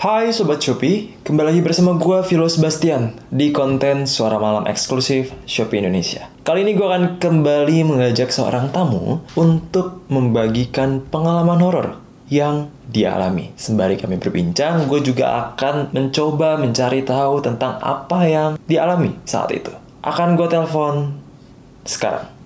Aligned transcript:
Hai 0.00 0.32
Sobat 0.32 0.64
Shopee, 0.64 1.12
kembali 1.28 1.52
lagi 1.52 1.60
bersama 1.60 1.92
gue 1.92 2.24
Vilo 2.24 2.48
Sebastian 2.48 3.20
di 3.28 3.52
konten 3.52 4.08
Suara 4.08 4.40
Malam 4.40 4.64
eksklusif 4.64 5.28
Shopee 5.44 5.84
Indonesia. 5.84 6.24
Kali 6.40 6.64
ini 6.64 6.72
gue 6.72 6.88
akan 6.88 7.20
kembali 7.20 7.84
mengajak 7.84 8.32
seorang 8.32 8.72
tamu 8.72 9.20
untuk 9.36 10.00
membagikan 10.08 11.04
pengalaman 11.04 11.60
horor 11.60 11.88
yang 12.32 12.72
dialami. 12.88 13.52
Sembari 13.60 14.00
kami 14.00 14.16
berbincang, 14.16 14.88
gue 14.88 15.04
juga 15.04 15.52
akan 15.52 15.92
mencoba 15.92 16.56
mencari 16.56 17.04
tahu 17.04 17.44
tentang 17.44 17.76
apa 17.84 18.24
yang 18.24 18.50
dialami 18.64 19.12
saat 19.28 19.52
itu. 19.52 19.68
Akan 20.00 20.32
gue 20.32 20.48
telepon 20.48 21.12
sekarang. 21.84 22.39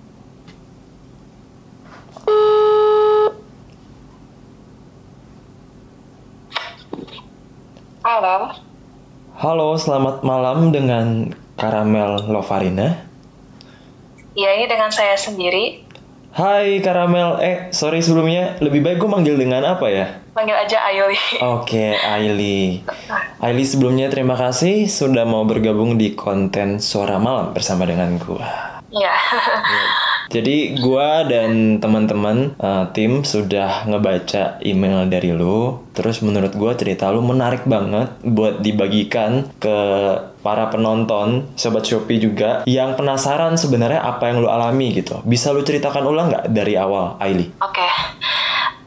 Halo, 8.05 8.53
Halo, 9.41 9.81
selamat 9.81 10.21
malam 10.29 10.69
dengan 10.69 11.33
Karamel 11.57 12.29
Lovarina. 12.29 13.01
ya 14.37 14.51
ini 14.61 14.69
dengan 14.69 14.93
saya 14.93 15.17
sendiri. 15.17 15.81
Hai 16.37 16.85
Karamel, 16.85 17.41
eh 17.41 17.73
sorry 17.73 18.05
sebelumnya, 18.05 18.61
lebih 18.61 18.85
baik 18.85 19.01
gue 19.01 19.09
manggil 19.09 19.41
dengan 19.41 19.65
apa 19.65 19.89
ya? 19.89 20.21
Panggil 20.37 20.53
aja 20.53 20.85
Ayoli. 20.85 21.17
Oke, 21.57 21.97
Aili. 21.97 22.85
Aili 23.45 23.65
sebelumnya 23.65 24.13
terima 24.13 24.37
kasih 24.37 24.85
sudah 24.85 25.25
mau 25.25 25.49
bergabung 25.49 25.97
di 25.97 26.13
konten 26.13 26.85
Suara 26.85 27.17
Malam 27.17 27.57
bersama 27.57 27.89
dengan 27.89 28.21
gua. 28.21 28.85
Iya. 28.93 29.17
Jadi 30.31 30.81
gua 30.81 31.25
dan 31.27 31.83
teman-teman 31.83 32.57
uh, 32.61 32.89
tim 32.93 33.25
sudah 33.25 33.85
ngebaca 33.89 34.61
email 34.65 35.09
dari 35.09 35.35
lu. 35.35 35.85
Terus 35.95 36.25
menurut 36.25 36.53
gua 36.57 36.75
cerita 36.75 37.11
lu 37.13 37.21
menarik 37.23 37.69
banget 37.69 38.15
buat 38.25 38.65
dibagikan 38.65 39.49
ke 39.61 39.79
para 40.45 40.69
penonton, 40.69 41.49
sobat 41.57 41.89
Shopee 41.89 42.21
juga 42.21 42.69
yang 42.69 42.93
penasaran 43.01 43.57
sebenarnya 43.57 44.05
apa 44.05 44.29
yang 44.29 44.45
lu 44.45 44.49
alami 44.53 44.93
gitu. 44.93 45.25
Bisa 45.25 45.57
lu 45.57 45.65
ceritakan 45.65 46.05
ulang 46.05 46.29
nggak 46.29 46.45
dari 46.53 46.77
awal, 46.77 47.17
Aili? 47.17 47.49
Oke. 47.65 47.89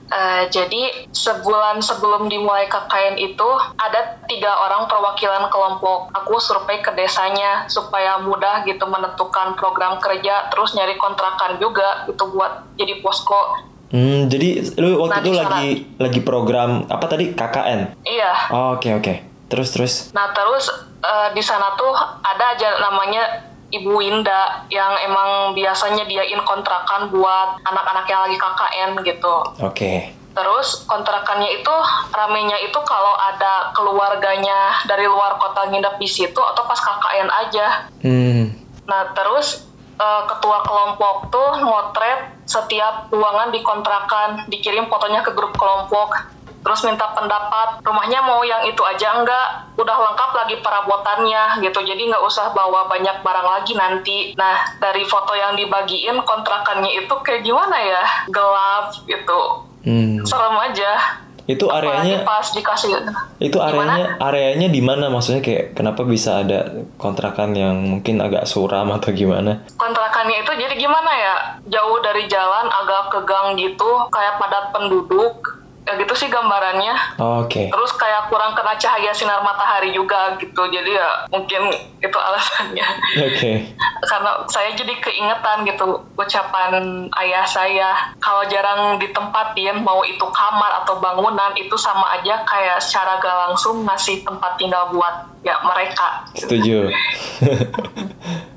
Eh, 0.08 0.44
jadi 0.48 1.12
sebulan 1.12 1.84
sebelum 1.84 2.32
dimulai 2.32 2.72
KKN 2.72 3.20
itu 3.20 3.50
ada 3.76 4.16
tiga 4.32 4.56
orang 4.56 4.88
perwakilan 4.88 5.52
kelompok. 5.52 6.16
Aku 6.16 6.40
survei 6.40 6.80
ke 6.80 6.96
desanya 6.96 7.68
supaya 7.68 8.24
mudah 8.24 8.64
gitu 8.64 8.88
menentukan 8.88 9.60
program 9.60 10.00
kerja, 10.00 10.48
terus 10.48 10.72
nyari 10.80 10.96
kontrakan 10.96 11.60
juga 11.60 12.08
gitu 12.08 12.24
buat 12.32 12.72
jadi 12.80 13.04
posko. 13.04 13.68
Hmm, 13.92 14.28
jadi 14.32 14.80
lu 14.80 15.00
waktu 15.04 15.12
Nah, 15.12 15.24
itu 15.24 15.32
lagi 15.32 15.70
lagi 16.00 16.20
program 16.24 16.88
apa 16.88 17.06
tadi 17.08 17.36
KKN? 17.36 18.04
Iya. 18.08 18.32
Oh, 18.52 18.80
Oke 18.80 18.96
oke. 18.96 19.14
Terus 19.48 19.72
terus. 19.72 19.94
Nah 20.12 20.32
terus 20.36 20.68
eh, 21.04 21.30
di 21.32 21.44
sana 21.44 21.72
tuh 21.80 21.96
ada 22.24 22.56
aja 22.56 22.80
namanya 22.84 23.47
Ibu 23.68 24.00
Winda 24.00 24.64
yang 24.72 24.96
emang 25.04 25.52
biasanya 25.52 26.08
diain 26.08 26.40
kontrakan 26.48 27.12
buat 27.12 27.60
anak-anak 27.68 28.06
yang 28.08 28.22
lagi 28.24 28.38
KKN 28.40 28.90
gitu. 29.04 29.36
Oke. 29.60 29.94
Terus 30.38 30.86
kontrakannya 30.86 31.50
itu 31.50 31.76
ramenya 32.14 32.62
itu 32.62 32.80
kalau 32.86 33.18
ada 33.18 33.74
keluarganya 33.74 34.86
dari 34.86 35.10
luar 35.10 35.42
kota 35.42 35.68
nginep 35.68 35.98
di 35.98 36.08
situ 36.08 36.38
atau 36.38 36.64
pas 36.64 36.80
KKN 36.80 37.28
aja. 37.28 37.68
Hmm. 38.06 38.56
Nah 38.88 39.12
terus 39.18 39.68
eh, 39.98 40.22
ketua 40.30 40.64
kelompok 40.64 41.34
tuh 41.34 41.52
motret 41.66 42.38
setiap 42.48 43.12
ruangan 43.12 43.52
di 43.52 43.60
kontrakan, 43.60 44.48
dikirim 44.48 44.88
fotonya 44.88 45.26
ke 45.26 45.36
grup 45.36 45.52
kelompok. 45.60 46.37
Terus 46.68 46.84
minta 46.84 47.08
pendapat, 47.16 47.80
rumahnya 47.80 48.20
mau 48.28 48.44
yang 48.44 48.68
itu 48.68 48.84
aja 48.84 49.16
enggak? 49.16 49.72
Udah 49.80 49.96
lengkap 49.96 50.32
lagi 50.36 50.60
perabotannya 50.60 51.64
gitu, 51.64 51.80
jadi 51.80 52.12
nggak 52.12 52.28
usah 52.28 52.52
bawa 52.52 52.92
banyak 52.92 53.24
barang 53.24 53.48
lagi 53.48 53.72
nanti. 53.80 54.36
Nah, 54.36 54.76
dari 54.76 55.08
foto 55.08 55.32
yang 55.32 55.56
dibagiin 55.56 56.20
kontrakannya 56.28 56.92
itu 56.92 57.14
kayak 57.24 57.48
gimana 57.48 57.80
ya? 57.80 58.04
Gelap 58.28 59.00
gitu, 59.08 59.64
Hmm. 59.88 60.28
serem 60.28 60.60
aja. 60.60 61.24
Itu 61.48 61.72
areanya 61.72 62.20
Apalagi 62.20 62.28
pas 62.28 62.48
dikasih 62.52 62.92
itu 63.40 63.56
areanya 63.64 64.20
areanya 64.20 64.68
di 64.68 64.84
mana 64.84 65.08
maksudnya 65.08 65.40
kayak 65.40 65.80
kenapa 65.80 66.04
bisa 66.04 66.44
ada 66.44 66.84
kontrakan 67.00 67.56
yang 67.56 67.80
mungkin 67.88 68.20
agak 68.20 68.44
suram 68.44 68.92
atau 68.92 69.16
gimana? 69.16 69.64
kontrakannya 69.80 70.44
itu 70.44 70.52
jadi 70.60 70.76
gimana 70.76 71.08
ya 71.16 71.36
jauh 71.72 72.04
dari 72.04 72.28
jalan 72.28 72.68
agak 72.68 73.16
ke 73.16 73.20
gang 73.24 73.56
gitu 73.56 73.88
kayak 74.12 74.36
padat 74.44 74.76
penduduk 74.76 75.57
ya 75.88 75.96
gitu 75.96 76.14
sih 76.20 76.28
gambarannya 76.28 76.92
Oke. 77.16 77.72
terus 77.72 77.92
kayak 77.96 78.28
kurang 78.28 78.52
kena 78.60 78.76
cahaya 78.76 79.16
sinar 79.16 79.40
matahari 79.40 79.96
juga 79.96 80.36
gitu 80.36 80.68
jadi 80.68 81.00
ya 81.00 81.10
mungkin 81.32 81.72
itu 82.04 82.18
alasannya 82.20 82.88
Oke. 83.24 83.72
karena 84.12 84.32
saya 84.52 84.76
jadi 84.76 84.94
keingetan 85.00 85.64
gitu 85.64 86.04
ucapan 86.20 87.08
ayah 87.24 87.48
saya 87.48 87.96
kalau 88.20 88.44
jarang 88.52 89.00
ditempatin 89.00 89.80
mau 89.80 90.04
itu 90.04 90.28
kamar 90.28 90.84
atau 90.84 91.00
bangunan 91.00 91.56
itu 91.56 91.80
sama 91.80 92.20
aja 92.20 92.44
kayak 92.44 92.84
secara 92.84 93.24
gak 93.24 93.38
langsung 93.48 93.88
ngasih 93.88 94.28
tempat 94.28 94.60
tinggal 94.60 94.92
buat 94.92 95.32
ya 95.48 95.56
mereka 95.64 96.28
Setuju. 96.36 96.92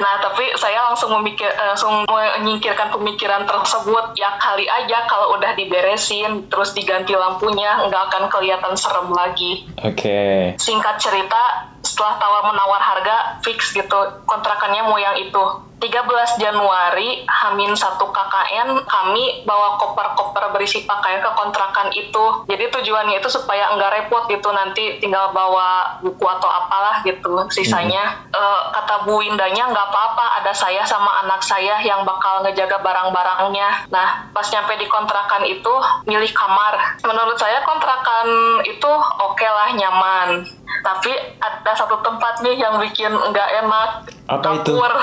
Nah, 0.00 0.18
tapi 0.18 0.50
saya 0.58 0.90
langsung 0.90 1.14
memikir, 1.20 1.46
eh, 1.46 1.66
langsung 1.70 2.06
menyingkirkan 2.06 2.90
pemikiran 2.90 3.46
tersebut. 3.46 4.14
Ya 4.18 4.34
kali 4.38 4.66
aja 4.66 5.06
kalau 5.06 5.38
udah 5.38 5.54
diberesin, 5.54 6.50
terus 6.50 6.74
diganti 6.74 7.14
lampunya, 7.14 7.86
nggak 7.86 8.02
akan 8.10 8.24
kelihatan 8.30 8.74
serem 8.74 9.10
lagi. 9.14 9.66
Oke. 9.82 10.54
Singkat 10.58 10.96
cerita, 10.98 11.70
setelah 11.84 12.18
tawar 12.18 12.42
menawar 12.50 12.82
harga, 12.82 13.38
fix 13.44 13.76
gitu, 13.76 14.00
kontrakannya 14.26 14.82
mau 14.86 14.98
yang 14.98 15.14
itu. 15.20 15.44
13 15.82 16.40
Januari, 16.40 17.22
Hamin 17.28 17.76
1 17.76 18.00
KKN, 18.00 18.68
kami 18.88 19.44
bawa 19.44 19.76
koper-koper 19.76 20.54
berisi 20.56 20.86
pakaian 20.88 21.20
ke 21.20 21.30
kontrakan 21.36 21.92
itu. 21.92 22.24
Jadi 22.48 22.72
tujuannya 22.72 23.20
itu 23.20 23.28
supaya 23.28 23.74
nggak 23.76 23.92
repot 23.92 24.24
gitu, 24.30 24.48
nanti 24.54 25.02
tinggal 25.02 25.34
bawa 25.36 26.00
buku 26.00 26.24
atau 26.24 26.48
apalah 26.48 27.04
gitu. 27.04 27.46
Sisanya, 27.52 28.26
eh, 28.32 28.60
kata 28.72 29.04
Bu 29.04 29.20
Windanya 29.20 29.68
nggak 29.68 29.88
apa-apa, 29.92 30.40
ada 30.40 30.52
saya 30.56 30.82
sama 30.86 31.26
anak 31.26 31.44
saya 31.44 31.82
yang 31.84 32.06
bakal 32.08 32.46
ngejaga 32.46 32.80
barang-barangnya. 32.80 33.90
Nah, 33.92 34.30
pas 34.32 34.46
nyampe 34.48 34.78
di 34.80 34.86
kontrakan 34.88 35.44
itu, 35.44 35.74
milih 36.08 36.32
kamar. 36.32 37.02
Menurut 37.04 37.36
saya 37.36 37.60
kontrakan 37.66 38.26
itu 38.64 38.90
oke 39.20 39.46
lah, 39.46 39.68
nyaman. 39.76 40.48
Tapi 40.84 41.12
ada 41.40 41.72
satu 41.72 42.00
tempat 42.04 42.40
nih 42.44 42.60
yang 42.60 42.76
bikin 42.80 43.12
nggak 43.12 43.48
enak. 43.64 43.90
Apa 44.28 44.48
itu? 44.60 44.72
Dapur. 44.74 44.94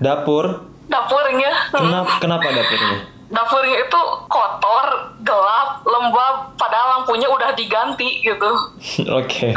Dapur. 0.00 0.44
Dapurnya. 0.84 1.50
Kenapa 1.72 2.12
kenapa 2.20 2.46
dapurnya? 2.52 2.98
Dapurnya 3.32 3.76
itu 3.82 4.00
kotor, 4.28 4.86
gelap, 5.24 5.80
lembab, 5.82 6.54
padahal 6.60 7.00
lampunya 7.00 7.26
udah 7.26 7.56
diganti 7.56 8.20
gitu. 8.20 8.50
Oke. 9.18 9.50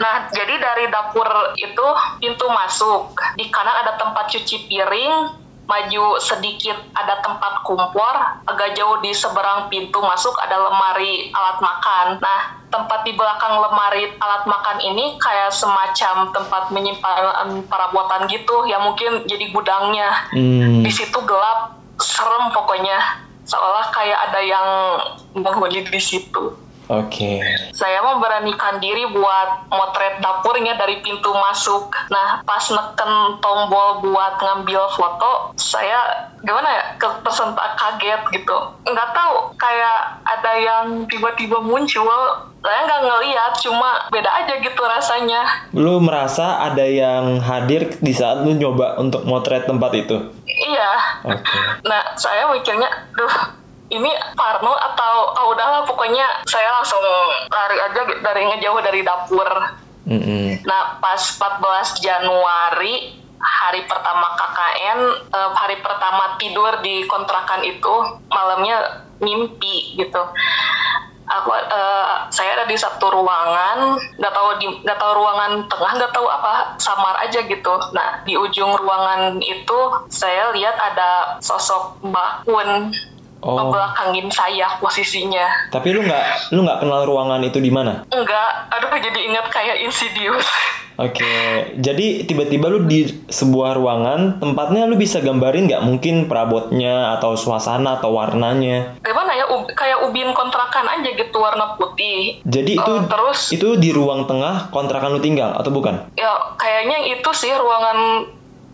Nah, 0.00 0.14
jadi 0.32 0.54
dari 0.56 0.88
dapur 0.88 1.28
itu 1.54 1.86
pintu 2.18 2.46
masuk. 2.48 3.12
Di 3.36 3.46
kanan 3.52 3.86
ada 3.86 3.94
tempat 4.00 4.32
cuci 4.32 4.66
piring, 4.66 5.14
maju 5.68 6.16
sedikit 6.16 6.74
ada 6.96 7.20
tempat 7.20 7.62
kompor, 7.62 8.16
agak 8.48 8.72
jauh 8.72 8.98
di 9.04 9.12
seberang 9.12 9.68
pintu 9.68 10.00
masuk 10.00 10.32
ada 10.40 10.56
lemari 10.56 11.28
alat 11.30 11.58
makan. 11.60 12.06
Nah, 12.18 12.40
tempat 12.68 13.00
di 13.04 13.16
belakang 13.16 13.58
lemari 13.64 14.12
alat 14.20 14.44
makan 14.44 14.78
ini 14.84 15.16
kayak 15.16 15.48
semacam 15.52 16.32
tempat 16.36 16.68
menyimpan 16.68 17.64
perabotan 17.66 18.28
gitu, 18.28 18.68
ya 18.68 18.78
mungkin 18.80 19.24
jadi 19.24 19.48
gudangnya. 19.50 20.28
Hmm. 20.32 20.84
Di 20.84 20.92
situ 20.92 21.18
gelap, 21.24 21.80
serem 21.96 22.52
pokoknya. 22.52 23.24
Seolah 23.48 23.88
kayak 23.96 24.18
ada 24.28 24.40
yang 24.44 24.66
menghuni 25.32 25.80
di 25.88 25.96
situ 25.96 26.67
Oke. 26.88 27.40
saya 27.70 28.00
memberanikan 28.00 28.80
diri 28.80 29.06
buat 29.12 29.68
motret 29.68 30.18
dapurnya 30.18 30.74
dari 30.74 30.98
pintu 30.98 31.30
masuk. 31.30 31.92
Nah, 32.08 32.40
pas 32.42 32.64
neken 32.64 33.12
tombol 33.38 34.02
buat 34.02 34.40
ngambil 34.40 34.88
foto, 34.90 35.52
saya 35.54 36.00
gimana 36.40 36.66
ya, 36.66 36.84
ke- 36.96 37.20
tersentak 37.22 37.76
kaget 37.76 38.22
gitu. 38.32 38.56
Nggak 38.82 39.10
tahu, 39.12 39.52
kayak 39.54 39.98
ada 40.24 40.52
yang 40.56 40.84
tiba-tiba 41.06 41.60
muncul. 41.60 42.08
Saya 42.58 42.80
nggak 42.84 43.02
ngeliat, 43.04 43.52
cuma 43.62 43.90
beda 44.10 44.30
aja 44.34 44.58
gitu 44.58 44.82
rasanya. 44.82 45.70
Lu 45.70 46.02
merasa 46.02 46.58
ada 46.58 46.82
yang 46.82 47.38
hadir 47.38 47.94
di 48.00 48.10
saat 48.10 48.42
lu 48.42 48.50
nyoba 48.50 48.98
untuk 48.98 49.22
motret 49.22 49.62
tempat 49.62 49.94
itu? 49.94 50.16
Iya. 50.42 50.92
Oke. 51.22 51.58
Nah, 51.86 52.16
saya 52.16 52.50
mikirnya, 52.50 52.90
duh, 53.14 53.34
ini 53.88 54.10
Parno 54.36 54.72
atau 54.76 55.14
ah 55.32 55.46
udahlah 55.48 55.82
pokoknya 55.88 56.44
saya 56.44 56.68
langsung 56.76 57.00
lari 57.48 57.76
aja 57.80 58.02
dari 58.20 58.42
ngejauh 58.52 58.80
dari 58.84 59.00
dapur. 59.00 59.48
Mm-mm. 60.08 60.64
Nah, 60.64 60.96
pas 61.00 61.20
14 61.20 62.00
Januari 62.00 63.16
hari 63.38 63.84
pertama 63.84 64.34
KKN, 64.34 64.98
eh, 65.30 65.50
hari 65.56 65.76
pertama 65.84 66.36
tidur 66.40 66.80
di 66.80 67.04
kontrakan 67.08 67.64
itu, 67.64 67.94
malamnya 68.28 69.04
mimpi 69.20 69.96
gitu. 69.98 70.22
aku 71.28 71.52
eh, 71.52 72.08
saya 72.32 72.56
ada 72.56 72.64
di 72.64 72.72
satu 72.72 73.12
ruangan 73.12 74.00
nggak 74.16 74.32
tahu 74.32 74.48
di 74.64 74.66
nggak 74.80 74.96
tahu 74.96 75.12
ruangan 75.12 75.68
tengah 75.68 75.92
nggak 76.00 76.12
tahu 76.16 76.24
apa 76.24 76.80
samar 76.80 77.20
aja 77.20 77.44
gitu 77.44 77.74
nah 77.92 78.24
di 78.24 78.32
ujung 78.32 78.72
ruangan 78.80 79.36
itu 79.36 80.08
saya 80.08 80.56
lihat 80.56 80.72
ada 80.80 81.36
sosok 81.44 82.00
Mbak 82.00 82.48
Kun 82.48 82.96
Oh. 83.38 83.54
ngebelakangin 83.54 84.26
saya 84.28 84.66
posisinya 84.76 85.70
Tapi 85.70 85.90
lu 85.90 86.02
nggak 86.02 86.50
lu 86.50 86.62
nggak 86.62 86.80
kenal 86.80 87.02
ruangan 87.04 87.38
itu 87.40 87.58
di 87.58 87.70
mana? 87.70 88.02
enggak 88.08 88.50
aduh 88.68 88.90
jadi 88.92 89.20
ingat 89.24 89.46
kayak 89.48 89.78
Insidious 89.80 90.42
Oke, 90.98 91.30
jadi 91.78 92.26
tiba-tiba 92.26 92.66
lu 92.66 92.82
di 92.82 93.06
sebuah 93.24 93.78
ruangan, 93.78 94.42
tempatnya 94.42 94.82
lu 94.82 94.98
bisa 94.98 95.22
gambarin 95.22 95.70
nggak 95.70 95.86
mungkin 95.86 96.26
perabotnya 96.26 97.14
atau 97.14 97.38
suasana 97.38 98.02
atau 98.02 98.10
warnanya. 98.10 98.98
gimana 98.98 99.30
ya 99.30 99.46
ub- 99.46 99.70
kayak 99.70 100.02
ubin 100.02 100.34
kontrakan 100.34 100.90
aja 100.90 101.06
gitu 101.08 101.38
warna 101.38 101.78
putih 101.78 102.42
Jadi 102.42 102.74
itu 102.74 102.82
Oh, 102.82 103.06
terus 103.06 103.54
itu 103.54 103.78
di 103.78 103.94
ruang 103.94 104.26
tengah 104.26 104.74
kontrakan 104.74 105.14
lu 105.14 105.22
tinggal 105.22 105.54
atau 105.54 105.70
bukan? 105.70 106.02
ya 106.18 106.34
kayaknya 106.58 107.14
itu 107.14 107.30
sih 107.30 107.54
ruangan 107.54 108.26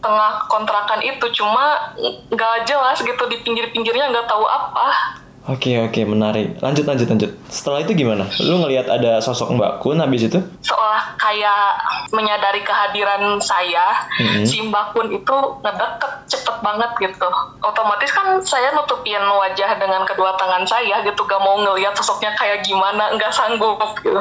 tengah 0.05 0.45
kontrakan 0.47 1.01
itu 1.01 1.25
cuma 1.33 1.97
nggak 2.29 2.69
jelas 2.69 3.01
gitu 3.01 3.25
di 3.25 3.41
pinggir-pinggirnya 3.41 4.13
nggak 4.13 4.29
tahu 4.29 4.45
apa 4.45 5.17
Oke 5.45 5.77
oke 5.77 6.09
menarik. 6.09 6.57
Lanjut 6.65 6.89
lanjut 6.89 7.05
lanjut. 7.05 7.29
Setelah 7.53 7.85
itu 7.85 7.93
gimana? 7.93 8.25
Lu 8.41 8.65
ngelihat 8.65 8.89
ada 8.89 9.21
sosok 9.21 9.53
Mbak 9.53 9.73
Kun 9.77 10.01
habis 10.01 10.25
itu? 10.25 10.41
seolah 10.65 11.21
kayak 11.21 11.77
menyadari 12.11 12.65
kehadiran 12.65 13.37
saya 13.37 14.09
Mhm. 14.17 14.41
si 14.41 14.65
Mbak 14.65 14.97
Kun 14.97 15.13
itu 15.13 15.37
ngedeket 15.61 16.13
cepet 16.25 16.57
banget 16.65 16.89
gitu 16.97 17.29
otomatis 17.61 18.09
kan 18.09 18.41
saya 18.41 18.73
nutupin 18.73 19.21
wajah 19.21 19.77
dengan 19.77 20.09
kedua 20.09 20.33
tangan 20.35 20.65
saya 20.65 21.05
gitu 21.05 21.21
gak 21.23 21.37
mau 21.39 21.61
ngelihat 21.61 21.93
sosoknya 21.93 22.33
kayak 22.33 22.65
gimana 22.65 23.13
nggak 23.13 23.29
sanggup 23.29 23.77
gitu 24.01 24.17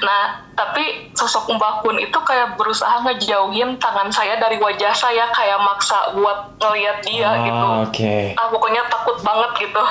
nah 0.00 0.40
tapi 0.52 1.08
sosok 1.16 1.56
Mbak 1.56 1.72
Kun 1.82 1.96
itu 1.96 2.18
kayak 2.22 2.60
berusaha 2.60 3.00
ngejauhin 3.04 3.80
tangan 3.80 4.12
saya 4.12 4.36
dari 4.36 4.60
wajah 4.60 4.92
saya 4.92 5.28
kayak 5.32 5.58
maksa 5.64 6.12
buat 6.16 6.56
ngelihat 6.60 6.98
dia 7.04 7.28
Ah, 7.28 7.44
gitu 7.44 7.66
Oke. 7.88 8.16
ah 8.36 8.46
pokoknya 8.52 8.82
takut 8.88 9.16
banget 9.24 9.68
gitu. 9.68 9.82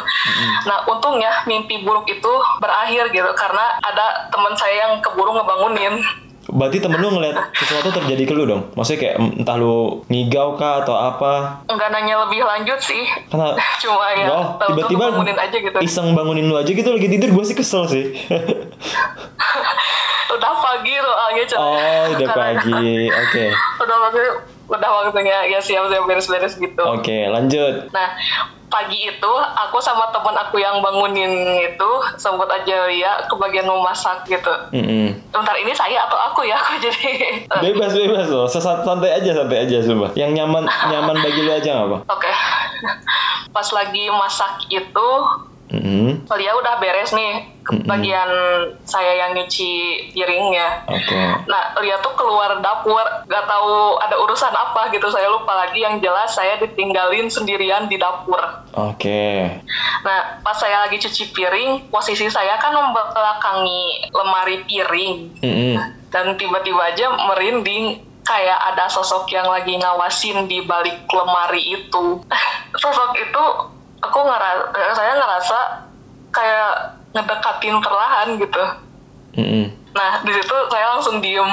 Nah 0.69 0.85
untungnya 0.85 1.31
mimpi 1.49 1.81
buruk 1.81 2.05
itu 2.05 2.33
berakhir 2.61 3.09
gitu 3.09 3.31
karena 3.33 3.81
ada 3.81 4.29
teman 4.29 4.53
saya 4.53 4.87
yang 4.87 4.93
keburu 5.01 5.33
ngebangunin. 5.33 6.01
Berarti 6.49 6.81
temen 6.81 6.97
lu 6.97 7.13
ngelihat 7.13 7.53
sesuatu 7.53 7.93
terjadi 7.93 8.23
ke 8.25 8.33
lu 8.33 8.49
dong? 8.49 8.73
Maksudnya 8.73 8.99
kayak 9.05 9.15
entah 9.45 9.55
lu 9.61 10.01
ngigau 10.09 10.57
kah 10.57 10.81
atau 10.81 10.97
apa? 10.97 11.61
Enggak 11.69 11.93
nanya 11.93 12.25
lebih 12.25 12.41
lanjut 12.41 12.81
sih. 12.81 13.05
Karena 13.29 13.53
Cuma 13.81 14.09
ya 14.17 14.25
oh, 14.25 14.45
tiba-tiba 14.57 15.13
ngebangunin 15.13 15.37
aja 15.37 15.57
gitu. 15.61 15.77
iseng 15.85 16.17
bangunin 16.17 16.49
lu 16.49 16.57
aja 16.57 16.71
gitu 16.73 16.89
lagi 16.89 17.07
tidur 17.07 17.29
gue 17.29 17.43
sih 17.45 17.53
kesel 17.53 17.85
sih. 17.85 18.05
Udah 20.31 20.53
pagi 20.57 20.95
soalnya 20.95 21.43
Cen. 21.43 21.57
oh 21.59 22.03
udah 22.15 22.27
Karena- 22.31 22.55
pagi. 22.55 23.11
Oke. 23.11 23.45
udah 23.83 23.97
pagi 24.09 24.21
udah 24.71 24.89
waktunya 25.03 25.51
ya 25.51 25.59
siap-siap 25.59 26.07
beres-beres 26.07 26.55
gitu. 26.55 26.83
Oke 26.87 27.27
lanjut. 27.27 27.91
Nah, 27.91 28.15
pagi 28.71 29.03
itu 29.03 29.33
aku 29.35 29.77
sama 29.83 30.07
teman 30.15 30.31
aku 30.39 30.63
yang 30.63 30.79
bangunin 30.79 31.59
itu 31.59 31.91
sempat 32.15 32.47
aja 32.47 32.87
ya 32.87 33.27
ke 33.27 33.35
bagian 33.35 33.67
memasak 33.67 34.23
gitu. 34.31 34.53
Mm-mm. 34.71 35.19
Bentar 35.35 35.59
ini 35.59 35.75
saya 35.75 36.07
atau 36.07 36.15
aku 36.15 36.47
ya 36.47 36.55
aku 36.63 36.79
jadi 36.79 37.11
Bebas 37.59 37.91
bebas 37.91 38.31
loh. 38.31 38.47
Sesat 38.47 38.87
santai 38.87 39.11
aja 39.11 39.35
santai 39.35 39.67
aja 39.67 39.83
coba. 39.83 40.15
Yang 40.15 40.31
nyaman 40.39 40.63
nyaman 40.87 41.15
bagi 41.19 41.43
lu 41.43 41.51
aja 41.51 41.69
nggak 41.75 41.87
apa? 41.91 41.97
Oke. 42.15 42.31
Pas 43.51 43.67
lagi 43.75 44.07
masak 44.07 44.71
itu 44.71 45.09
Mm-mm. 45.71 46.27
Lia 46.27 46.51
udah 46.51 46.83
beres 46.83 47.15
nih 47.15 47.47
ke 47.63 47.71
Mm-mm. 47.79 47.87
bagian 47.87 48.29
saya 48.83 49.23
yang 49.23 49.31
nyuci 49.39 49.71
piringnya. 50.11 50.83
Oke. 50.91 51.47
Nah, 51.47 51.79
Lia 51.79 51.95
tuh 52.03 52.11
keluar 52.19 52.59
dapur, 52.59 53.03
gak 53.31 53.45
tahu 53.47 53.95
ada 54.03 54.19
urusan 54.19 54.51
apa 54.51 54.91
gitu. 54.91 55.07
Saya 55.07 55.31
lupa 55.31 55.55
lagi. 55.55 55.79
Yang 55.79 56.03
jelas 56.03 56.29
saya 56.35 56.59
ditinggalin 56.59 57.31
sendirian 57.31 57.87
di 57.87 57.95
dapur. 57.95 58.67
Oke. 58.75 59.63
Nah, 60.03 60.43
pas 60.43 60.59
saya 60.59 60.83
lagi 60.85 60.99
cuci 60.99 61.31
piring, 61.31 61.87
posisi 61.87 62.27
saya 62.27 62.59
kan 62.59 62.75
membelakangi 62.75 64.11
lemari 64.11 64.67
piring. 64.67 65.13
Mm-mm. 65.39 65.75
Dan 66.11 66.35
tiba-tiba 66.35 66.91
aja 66.91 67.15
merinding 67.31 68.11
kayak 68.27 68.59
ada 68.75 68.85
sosok 68.91 69.31
yang 69.31 69.47
lagi 69.47 69.79
ngawasin 69.79 70.51
di 70.51 70.67
balik 70.67 71.07
lemari 71.07 71.79
itu. 71.79 72.19
sosok 72.83 73.15
itu 73.15 73.43
aku 74.01 74.19
ngerasa 74.25 74.65
saya 74.97 75.13
ngerasa 75.17 75.57
kayak 76.33 76.73
ngedekatin 77.13 77.77
perlahan 77.79 78.27
gitu. 78.39 78.63
Mm-mm. 79.37 79.65
Nah, 79.91 80.23
di 80.23 80.31
situ 80.31 80.55
saya 80.71 80.85
langsung 80.95 81.19
diem 81.19 81.47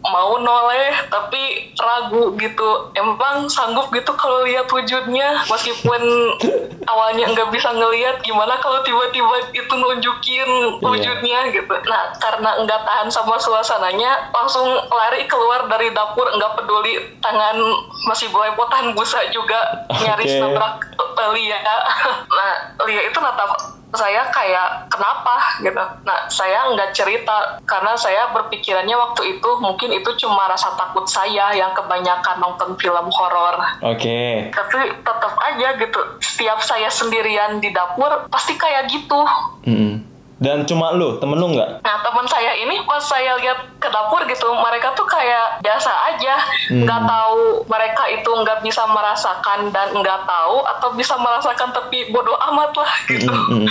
mau 0.00 0.40
noleh 0.40 0.96
tapi 1.12 1.72
ragu 1.76 2.32
gitu 2.40 2.68
emang 2.96 3.46
sanggup 3.46 3.92
gitu 3.92 4.10
kalau 4.16 4.44
lihat 4.48 4.64
wujudnya 4.72 5.44
meskipun 5.44 6.02
awalnya 6.88 7.28
nggak 7.30 7.52
bisa 7.52 7.68
ngelihat 7.72 8.16
gimana 8.24 8.56
kalau 8.64 8.80
tiba-tiba 8.80 9.52
itu 9.52 9.72
nunjukin 9.76 10.50
Iya. 10.50 10.88
wujudnya 10.88 11.38
gitu 11.52 11.74
nah 11.86 12.12
karena 12.16 12.64
nggak 12.64 12.80
tahan 12.84 13.08
sama 13.12 13.36
suasananya 13.36 14.32
langsung 14.32 14.66
lari 14.88 15.28
keluar 15.28 15.68
dari 15.68 15.92
dapur 15.92 16.26
nggak 16.26 16.52
peduli 16.56 16.96
tangan 17.20 17.56
masih 18.08 18.32
belepotan 18.32 18.96
busa 18.96 19.20
juga 19.30 19.84
nyaris 19.92 20.32
Oke. 20.36 20.40
nabrak 20.40 20.74
eh, 20.96 21.28
Lia 21.36 21.58
nah 22.36 22.52
Lia 22.88 23.02
itu 23.08 23.18
natap 23.20 23.79
saya 23.94 24.26
kayak 24.30 24.90
kenapa 24.90 25.36
gitu. 25.62 25.84
Nah 26.06 26.18
saya 26.30 26.70
nggak 26.74 26.90
cerita 26.94 27.58
karena 27.66 27.92
saya 27.98 28.30
berpikirannya 28.34 28.94
waktu 28.94 29.38
itu 29.38 29.50
mungkin 29.58 29.90
itu 29.94 30.10
cuma 30.20 30.46
rasa 30.46 30.74
takut 30.78 31.06
saya 31.06 31.54
yang 31.54 31.74
kebanyakan 31.74 32.38
nonton 32.38 32.74
film 32.78 33.06
horor. 33.10 33.56
Oke. 33.82 34.50
Tapi 34.50 34.78
tetap 35.02 35.34
aja 35.38 35.68
gitu. 35.78 36.00
Setiap 36.22 36.58
saya 36.62 36.88
sendirian 36.90 37.58
di 37.58 37.70
dapur 37.74 38.26
pasti 38.30 38.54
kayak 38.54 38.90
gitu. 38.90 39.20
Mm-mm. 39.66 40.09
Dan 40.40 40.64
cuma 40.64 40.96
lu, 40.96 41.20
temen 41.20 41.36
lu 41.36 41.52
nggak? 41.52 41.84
Nah 41.84 41.96
teman 42.00 42.24
saya 42.24 42.56
ini 42.56 42.80
pas 42.88 43.04
saya 43.04 43.36
lihat 43.36 43.76
ke 43.76 43.88
dapur 43.92 44.24
gitu, 44.24 44.48
mereka 44.56 44.96
tuh 44.96 45.04
kayak 45.04 45.60
biasa 45.60 45.92
aja, 46.12 46.34
Hmm. 46.72 46.88
nggak 46.88 47.02
tahu 47.04 47.66
mereka 47.68 48.08
itu 48.08 48.30
nggak 48.30 48.64
bisa 48.64 48.88
merasakan 48.88 49.68
dan 49.68 49.92
nggak 49.92 50.22
tahu 50.24 50.64
atau 50.64 50.88
bisa 50.94 51.18
merasakan 51.18 51.74
tapi 51.74 52.08
bodoh 52.08 52.40
amat 52.52 52.72
lah 52.72 52.92
gitu. 53.04 53.28
Mm-mm. 53.28 53.66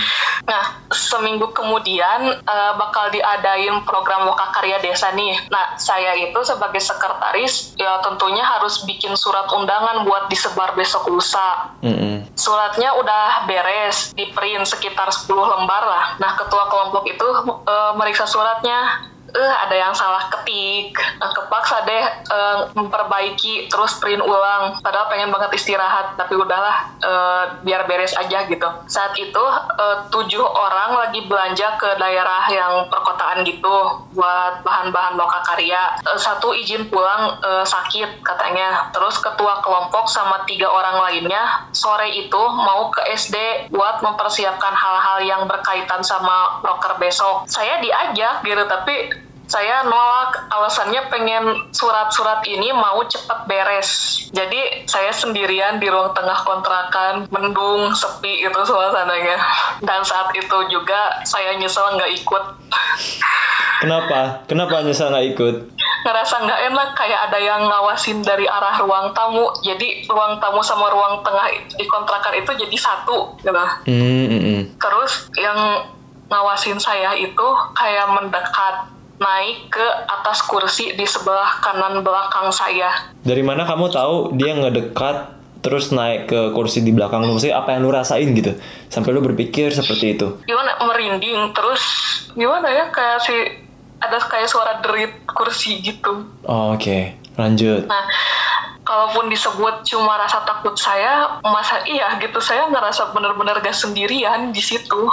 Nah, 0.45 0.63
seminggu 0.91 1.49
kemudian 1.49 2.37
eh, 2.37 2.73
bakal 2.77 3.09
diadain 3.09 3.81
program 3.87 4.29
Lokakarya 4.29 4.77
Desa 4.77 5.09
nih. 5.15 5.49
Nah, 5.49 5.73
saya 5.79 6.13
itu 6.19 6.37
sebagai 6.43 6.83
sekretaris 6.83 7.73
ya 7.79 7.97
tentunya 8.03 8.45
harus 8.45 8.83
bikin 8.85 9.15
surat 9.15 9.49
undangan 9.49 10.05
buat 10.05 10.29
disebar 10.29 10.75
besok 10.75 11.07
lusa. 11.09 11.73
Mm-mm. 11.81 12.29
Suratnya 12.35 12.93
udah 12.99 13.47
beres, 13.47 14.11
di 14.13 14.27
print 14.31 14.67
sekitar 14.67 15.07
10 15.07 15.31
lembar 15.33 15.83
lah. 15.87 16.05
Nah, 16.19 16.35
ketua 16.35 16.58
kelompok 16.67 17.07
itu 17.07 17.27
eh, 17.63 17.91
meriksa 17.95 18.27
suratnya. 18.27 19.07
Eh, 19.29 19.55
ada 19.67 19.75
yang 19.75 19.93
salah 19.93 20.25
ketik. 20.33 20.97
Nah, 21.21 21.29
kepaksa 21.31 21.85
deh 21.85 22.05
eh, 22.09 22.59
memperbaiki 22.73 23.69
terus 23.69 24.01
print 24.01 24.21
ulang. 24.23 24.81
Padahal 24.81 25.07
pengen 25.11 25.29
banget 25.29 25.53
istirahat, 25.53 26.17
tapi 26.17 26.33
udahlah 26.33 26.89
eh, 26.97 27.43
biar 27.61 27.85
beres 27.85 28.17
aja 28.17 28.49
gitu. 28.49 28.69
Saat 28.89 29.13
itu 29.21 29.43
eh, 29.77 29.97
tujuh 30.09 30.41
orang 30.41 30.97
lagi 30.97 31.25
belanja 31.29 31.77
ke 31.77 31.89
daerah 32.01 32.49
yang 32.49 32.73
perkotaan 32.89 33.45
gitu 33.45 34.07
buat 34.17 34.65
bahan-bahan 34.65 35.15
lokakarya. 35.15 36.01
Eh, 36.01 36.19
satu 36.19 36.57
izin 36.57 36.89
pulang 36.89 37.37
eh, 37.39 37.65
sakit 37.65 38.25
katanya. 38.25 38.89
Terus 38.91 39.21
ketua 39.21 39.61
kelompok 39.61 40.09
sama 40.09 40.41
tiga 40.49 40.69
orang 40.69 40.97
lainnya 41.05 41.69
sore 41.71 42.09
itu 42.17 42.41
mau 42.49 42.89
ke 42.89 43.05
SD 43.13 43.69
buat 43.69 44.01
mempersiapkan 44.01 44.73
hal-hal 44.73 45.17
yang 45.21 45.41
berkaitan 45.45 46.01
sama 46.01 46.61
proker 46.65 46.97
besok. 46.97 47.45
Saya 47.45 47.77
diajak 47.79 48.41
gitu 48.41 48.63
tapi 48.65 49.28
saya 49.49 49.81
nolak 49.81 50.45
alasannya 50.53 51.09
pengen 51.09 51.73
surat-surat 51.73 52.45
ini 52.45 52.69
mau 52.69 53.01
cepat 53.01 53.49
beres. 53.49 53.89
Jadi 54.29 54.85
saya 54.85 55.09
sendirian 55.09 55.81
di 55.81 55.89
ruang 55.89 56.13
tengah 56.13 56.45
kontrakan, 56.45 57.25
mendung, 57.33 57.89
sepi 57.97 58.45
itu 58.45 58.61
suasananya. 58.61 59.41
Dan 59.81 60.05
saat 60.05 60.29
itu 60.37 60.57
juga 60.69 61.25
saya 61.25 61.57
nyesel 61.57 61.97
nggak 61.97 62.13
ikut. 62.21 62.43
Kenapa? 63.81 64.45
Kenapa 64.45 64.85
nyesel 64.85 65.09
nggak 65.09 65.27
ikut? 65.33 65.55
Ngerasa 66.05 66.35
nggak 66.45 66.61
enak 66.69 66.89
kayak 66.93 67.19
ada 67.33 67.39
yang 67.41 67.65
ngawasin 67.65 68.21
dari 68.21 68.45
arah 68.45 68.77
ruang 68.85 69.17
tamu. 69.17 69.49
Jadi 69.65 70.05
ruang 70.05 70.37
tamu 70.37 70.61
sama 70.61 70.93
ruang 70.93 71.25
tengah 71.25 71.49
di 71.73 71.89
kontrakan 71.89 72.37
itu 72.37 72.53
jadi 72.53 72.77
satu 72.77 73.33
gitu. 73.41 73.65
Mm-mm. 73.89 74.77
Terus 74.77 75.33
yang 75.41 75.89
ngawasin 76.29 76.77
saya 76.77 77.17
itu 77.17 77.47
kayak 77.73 78.13
mendekat 78.13 78.98
naik 79.19 79.69
ke 79.69 79.87
atas 80.07 80.47
kursi 80.47 80.95
di 80.95 81.03
sebelah 81.03 81.59
kanan 81.59 82.01
belakang 82.01 82.49
saya. 82.55 83.11
Dari 83.19 83.43
mana 83.43 83.67
kamu 83.67 83.91
tahu 83.91 84.15
dia 84.39 84.55
ngedekat 84.55 85.35
terus 85.59 85.91
naik 85.91 86.31
ke 86.31 86.55
kursi 86.55 86.79
di 86.81 86.95
belakang 86.95 87.27
lu? 87.27 87.35
Maksudnya 87.35 87.59
apa 87.59 87.75
yang 87.75 87.83
lu 87.83 87.91
rasain 87.91 88.31
gitu? 88.31 88.55
Sampai 88.87 89.11
lu 89.11 89.19
berpikir 89.19 89.75
seperti 89.75 90.15
itu. 90.15 90.39
Gimana? 90.47 90.79
Merinding. 90.79 91.51
Terus 91.51 91.83
gimana 92.31 92.71
ya? 92.71 92.87
Kayak 92.95 93.19
si 93.27 93.35
ada 93.99 94.15
kayak 94.23 94.47
suara 94.47 94.79
derit 94.79 95.27
kursi 95.27 95.83
gitu. 95.83 96.23
Oh, 96.47 96.79
oke. 96.79 97.19
Lanjut. 97.35 97.87
Nah 97.87 98.03
kalaupun 98.89 99.29
disebut 99.29 99.85
cuma 99.85 100.17
rasa 100.17 100.41
takut 100.49 100.73
saya 100.73 101.37
masa 101.45 101.85
iya 101.85 102.17
gitu. 102.17 102.41
Saya 102.41 102.65
ngerasa 102.73 103.13
bener-bener 103.13 103.61
gak 103.61 103.77
sendirian 103.77 104.49
di 104.49 104.61
situ. 104.65 105.05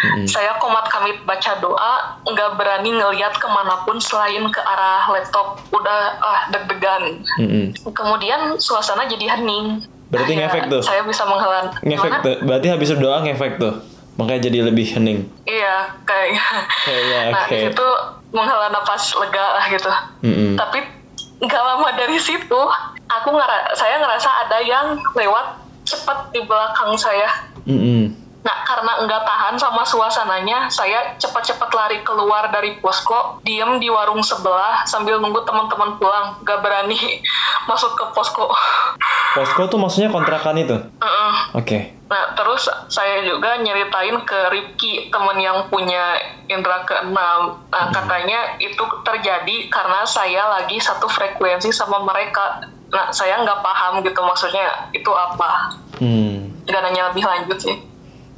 Mm-hmm. 0.00 0.32
saya 0.32 0.56
komat 0.56 0.88
kamit 0.88 1.20
baca 1.28 1.60
doa 1.60 2.16
nggak 2.24 2.56
berani 2.56 2.88
ngelihat 2.88 3.36
ke 3.36 3.44
mana 3.52 3.84
pun 3.84 4.00
selain 4.00 4.48
ke 4.48 4.58
arah 4.58 5.06
laptop. 5.12 5.60
Udah 5.70 6.16
ah 6.18 6.40
deg-degan. 6.50 7.22
Mm-hmm. 7.38 7.94
kemudian 7.94 8.56
suasana 8.58 9.06
jadi 9.06 9.38
hening. 9.38 9.84
Berarti 10.10 10.32
ngefek 10.34 10.72
tuh? 10.72 10.82
saya 10.82 11.06
bisa 11.06 11.22
menghela 11.28 11.70
ngefek 11.86 12.12
tuh? 12.24 12.36
Berarti 12.42 12.66
habis 12.72 12.90
doa 12.96 13.22
ngefek 13.22 13.62
tuh? 13.62 13.78
Makanya 14.18 14.40
jadi 14.50 14.58
lebih 14.72 14.88
hening? 14.90 15.28
Iya 15.44 15.94
kayaknya 16.08 16.44
kayaknya 16.88 17.20
nah 17.36 17.44
okay. 17.46 17.62
itu 17.68 17.88
menghela 18.32 18.72
nafas 18.72 19.14
lega 19.20 19.46
lah 19.54 19.64
gitu. 19.68 19.90
Mm-hmm. 20.24 20.56
tapi 20.56 20.80
nggak 21.40 21.62
lama 21.64 21.88
dari 21.96 22.16
situ 22.20 22.62
aku 23.18 23.34
ngera 23.34 23.74
saya 23.74 23.98
ngerasa 23.98 24.30
ada 24.46 24.58
yang 24.62 24.86
lewat 25.18 25.46
cepat 25.82 26.30
di 26.30 26.40
belakang 26.46 26.94
saya. 26.94 27.28
Mm 27.66 27.78
-hmm. 27.78 28.04
Nah, 28.40 28.56
karena 28.64 29.04
enggak 29.04 29.20
tahan 29.28 29.60
sama 29.60 29.84
suasananya, 29.84 30.72
saya 30.72 31.12
cepat-cepat 31.20 31.68
lari 31.76 32.00
keluar 32.00 32.48
dari 32.48 32.80
posko, 32.80 33.44
diem 33.44 33.76
di 33.76 33.92
warung 33.92 34.24
sebelah 34.24 34.88
sambil 34.88 35.20
nunggu 35.20 35.44
teman-teman 35.44 36.00
pulang. 36.00 36.40
Gak 36.48 36.64
berani 36.64 36.96
masuk 37.68 37.92
ke 37.92 38.04
posko. 38.16 38.48
Posko 39.36 39.68
tuh 39.68 39.76
maksudnya 39.76 40.08
kontrakan 40.08 40.56
itu? 40.56 40.72
-uh. 40.72 41.34
Oke. 41.52 41.68
Okay. 41.68 41.82
Nah, 42.10 42.34
terus 42.34 42.66
saya 42.90 43.22
juga 43.22 43.54
nyeritain 43.62 44.18
ke 44.26 44.38
Ripki, 44.50 45.14
teman 45.14 45.38
yang 45.38 45.70
punya 45.70 46.18
indera 46.50 46.82
keenam. 46.82 47.62
Nah, 47.70 47.84
hmm. 47.86 47.94
katanya 47.94 48.58
itu 48.58 48.82
terjadi 49.06 49.70
karena 49.70 50.02
saya 50.08 50.58
lagi 50.58 50.82
satu 50.82 51.06
frekuensi 51.06 51.70
sama 51.70 52.02
mereka 52.02 52.66
nah 52.90 53.10
saya 53.14 53.38
nggak 53.42 53.62
paham 53.62 54.02
gitu 54.02 54.20
maksudnya 54.22 54.90
itu 54.90 55.10
apa 55.10 55.78
hmm. 56.02 56.66
nggak 56.66 56.80
nanya 56.84 57.02
lebih 57.10 57.24
lanjut 57.24 57.58
sih 57.58 57.76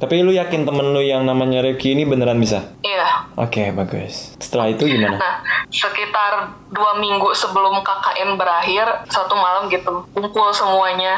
tapi 0.03 0.19
lu 0.19 0.35
yakin 0.35 0.67
temen 0.67 0.91
lu 0.91 0.99
yang 0.99 1.23
namanya 1.23 1.63
Reki 1.63 1.95
ini 1.95 2.03
beneran 2.03 2.35
bisa? 2.35 2.75
Iya. 2.83 3.23
Oke, 3.39 3.63
okay, 3.63 3.67
bagus. 3.71 4.35
Setelah 4.35 4.75
itu 4.75 4.83
gimana? 4.83 5.15
Nah, 5.15 5.39
sekitar 5.71 6.59
dua 6.75 6.99
minggu 6.99 7.31
sebelum 7.31 7.79
KKN 7.79 8.35
berakhir, 8.35 9.07
satu 9.07 9.31
malam 9.39 9.71
gitu, 9.71 10.03
kumpul 10.11 10.51
semuanya 10.51 11.15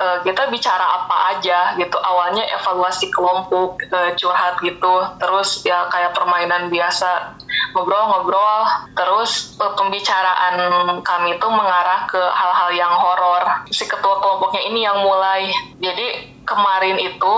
uh, 0.00 0.18
kita 0.22 0.48
bicara 0.52 0.84
apa 1.02 1.16
aja 1.36 1.74
gitu. 1.76 1.96
Awalnya 1.96 2.44
evaluasi 2.60 3.08
kelompok 3.12 3.84
uh, 3.90 4.12
curhat 4.16 4.60
gitu. 4.60 4.94
Terus 5.20 5.64
ya 5.64 5.88
kayak 5.88 6.16
permainan 6.16 6.68
biasa 6.68 7.36
ngobrol-ngobrol. 7.76 8.92
Terus 8.96 9.56
uh, 9.60 9.72
pembicaraan 9.76 10.56
kami 11.02 11.36
itu 11.36 11.46
mengarah 11.48 12.08
ke 12.08 12.20
hal-hal 12.20 12.70
yang 12.76 12.94
horor. 12.96 13.44
Si 13.72 13.84
ketua 13.88 14.20
kelompoknya 14.20 14.62
ini 14.68 14.80
yang 14.84 15.00
mulai. 15.02 15.50
Jadi 15.80 16.36
kemarin 16.46 16.96
itu 17.02 17.34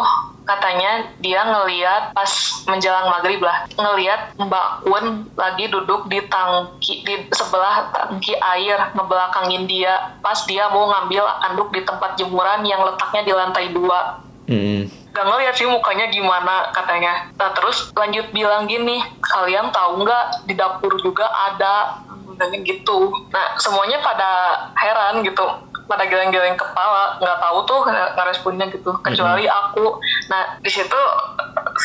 katanya 0.49 1.12
dia 1.21 1.45
ngeliat 1.45 2.17
pas 2.17 2.33
menjelang 2.64 3.12
maghrib 3.12 3.45
lah 3.45 3.69
ngeliat 3.76 4.33
Mbak 4.40 4.69
Kun 4.88 5.28
lagi 5.37 5.69
duduk 5.69 6.09
di 6.09 6.25
tangki 6.33 7.05
di 7.05 7.14
sebelah 7.28 7.93
tangki 7.93 8.33
air 8.33 8.81
ngebelakangin 8.97 9.69
dia. 9.69 10.17
Pas 10.25 10.40
dia 10.49 10.73
mau 10.73 10.88
ngambil 10.88 11.25
anduk 11.52 11.69
di 11.76 11.85
tempat 11.85 12.17
jemuran 12.17 12.64
yang 12.64 12.81
letaknya 12.81 13.23
di 13.28 13.33
lantai 13.37 13.69
dua. 13.76 14.25
Mm. 14.49 14.88
gak 15.12 15.28
ngeliat 15.28 15.52
sih 15.61 15.69
mukanya 15.69 16.09
gimana 16.09 16.73
katanya. 16.73 17.28
Nah 17.37 17.52
terus 17.52 17.93
lanjut 17.93 18.33
bilang 18.33 18.64
gini 18.64 18.97
kalian 19.21 19.69
tahu 19.69 20.00
nggak 20.00 20.49
di 20.49 20.57
dapur 20.57 20.97
juga 21.05 21.28
ada? 21.52 22.00
Dan 22.38 22.64
gitu. 22.64 23.12
Nah 23.28 23.59
semuanya 23.61 24.00
pada 24.00 24.31
heran 24.78 25.21
gitu 25.26 25.68
pada 25.88 26.04
geleng-geleng 26.04 26.54
kepala 26.54 27.16
nggak 27.18 27.38
tahu 27.40 27.59
tuh 27.64 27.80
ngeresponnya 27.88 28.66
gitu. 28.71 28.92
Kecuali 29.00 29.49
mm-hmm. 29.49 29.61
aku. 29.73 29.87
Nah 30.28 30.61
di 30.61 30.71
situ 30.71 31.00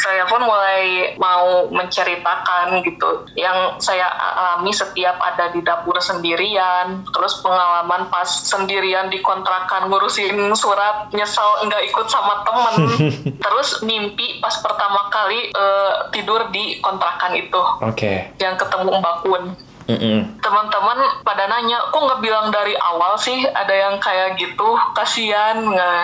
saya 0.04 0.28
pun 0.28 0.44
mulai 0.44 1.16
mau 1.18 1.72
menceritakan 1.72 2.84
gitu. 2.84 3.26
Yang 3.40 3.80
saya 3.80 4.06
alami 4.12 4.76
setiap 4.76 5.18
ada 5.24 5.50
di 5.56 5.64
dapur 5.64 5.96
sendirian. 6.04 7.08
Terus 7.10 7.40
pengalaman 7.40 8.12
pas 8.12 8.28
sendirian 8.28 9.08
di 9.08 9.24
kontrakan 9.24 9.88
ngurusin 9.88 10.36
surat 10.54 11.10
nyesel 11.16 11.66
nggak 11.66 11.84
ikut 11.88 12.08
sama 12.12 12.44
temen. 12.44 12.74
Terus 13.46 13.82
mimpi 13.88 14.44
pas 14.44 14.54
pertama 14.60 15.08
kali 15.08 15.50
uh, 15.56 16.12
tidur 16.12 16.52
di 16.52 16.84
kontrakan 16.84 17.34
itu. 17.40 17.62
Oke. 17.80 17.96
Okay. 18.04 18.18
yang 18.44 18.60
ketemu 18.60 19.00
Mbak 19.00 19.16
Kun 19.24 19.44
Mm-mm. 19.84 20.40
Teman-teman 20.40 21.00
pada 21.28 21.44
nanya, 21.52 21.92
kok 21.92 22.00
nggak 22.00 22.22
bilang 22.24 22.48
dari 22.56 22.72
awal 22.78 23.20
sih 23.20 23.44
ada 23.52 23.74
yang 23.74 23.96
kayak 24.00 24.40
gitu, 24.40 24.80
kasihan 24.96 25.60
nggak? 25.60 26.04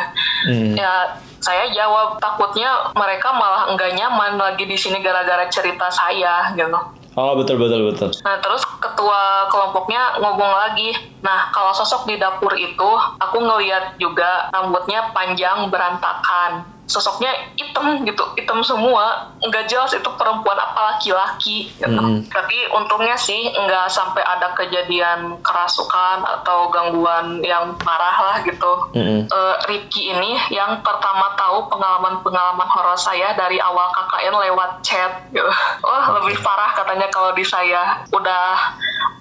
Mm. 0.52 0.76
Ya 0.76 1.16
saya 1.40 1.72
jawab 1.72 2.20
takutnya 2.20 2.92
mereka 2.92 3.32
malah 3.32 3.72
enggak 3.72 3.96
nyaman 3.96 4.36
lagi 4.36 4.68
di 4.68 4.76
sini 4.76 5.00
gara-gara 5.00 5.48
cerita 5.48 5.88
saya 5.88 6.52
gitu. 6.56 6.80
Oh 7.16 7.36
betul 7.36 7.60
betul 7.60 7.90
betul. 7.90 8.12
Nah 8.24 8.40
terus 8.40 8.64
ketua 8.80 9.48
kelompoknya 9.52 10.20
ngomong 10.24 10.52
lagi, 10.56 10.94
nah 11.24 11.52
kalau 11.52 11.72
sosok 11.76 12.08
di 12.08 12.16
dapur 12.20 12.56
itu 12.56 12.90
aku 13.20 13.38
ngeliat 13.40 13.96
juga 14.00 14.52
rambutnya 14.52 15.12
panjang 15.16 15.68
berantakan 15.72 16.79
sosoknya 16.90 17.30
hitam 17.54 18.02
gitu 18.02 18.26
hitam 18.34 18.66
semua 18.66 19.30
nggak 19.46 19.70
jelas 19.70 19.94
itu 19.94 20.10
perempuan 20.18 20.58
apa 20.58 20.98
laki-laki 20.98 21.70
gitu. 21.78 21.86
Mm. 21.86 22.26
tapi 22.34 22.58
untungnya 22.74 23.14
sih 23.14 23.54
nggak 23.54 23.88
sampai 23.94 24.26
ada 24.26 24.58
kejadian 24.58 25.38
kerasukan 25.46 26.26
atau 26.26 26.74
gangguan 26.74 27.46
yang 27.46 27.78
parah 27.78 28.18
lah 28.18 28.38
gitu 28.42 28.90
mm. 28.98 29.30
uh, 29.30 29.56
Ricky 29.70 30.10
ini 30.10 30.34
yang 30.50 30.82
pertama 30.82 31.38
tahu 31.38 31.70
pengalaman-pengalaman 31.70 32.68
horor 32.74 32.98
saya 32.98 33.38
dari 33.38 33.62
awal 33.62 33.94
KKN 33.94 34.34
lewat 34.50 34.82
chat 34.82 35.30
gitu 35.30 35.46
oh 35.86 35.94
okay. 35.94 36.12
lebih 36.18 36.42
parah 36.42 36.74
katanya 36.74 37.06
kalau 37.14 37.38
di 37.38 37.46
saya 37.46 38.02
udah 38.10 38.58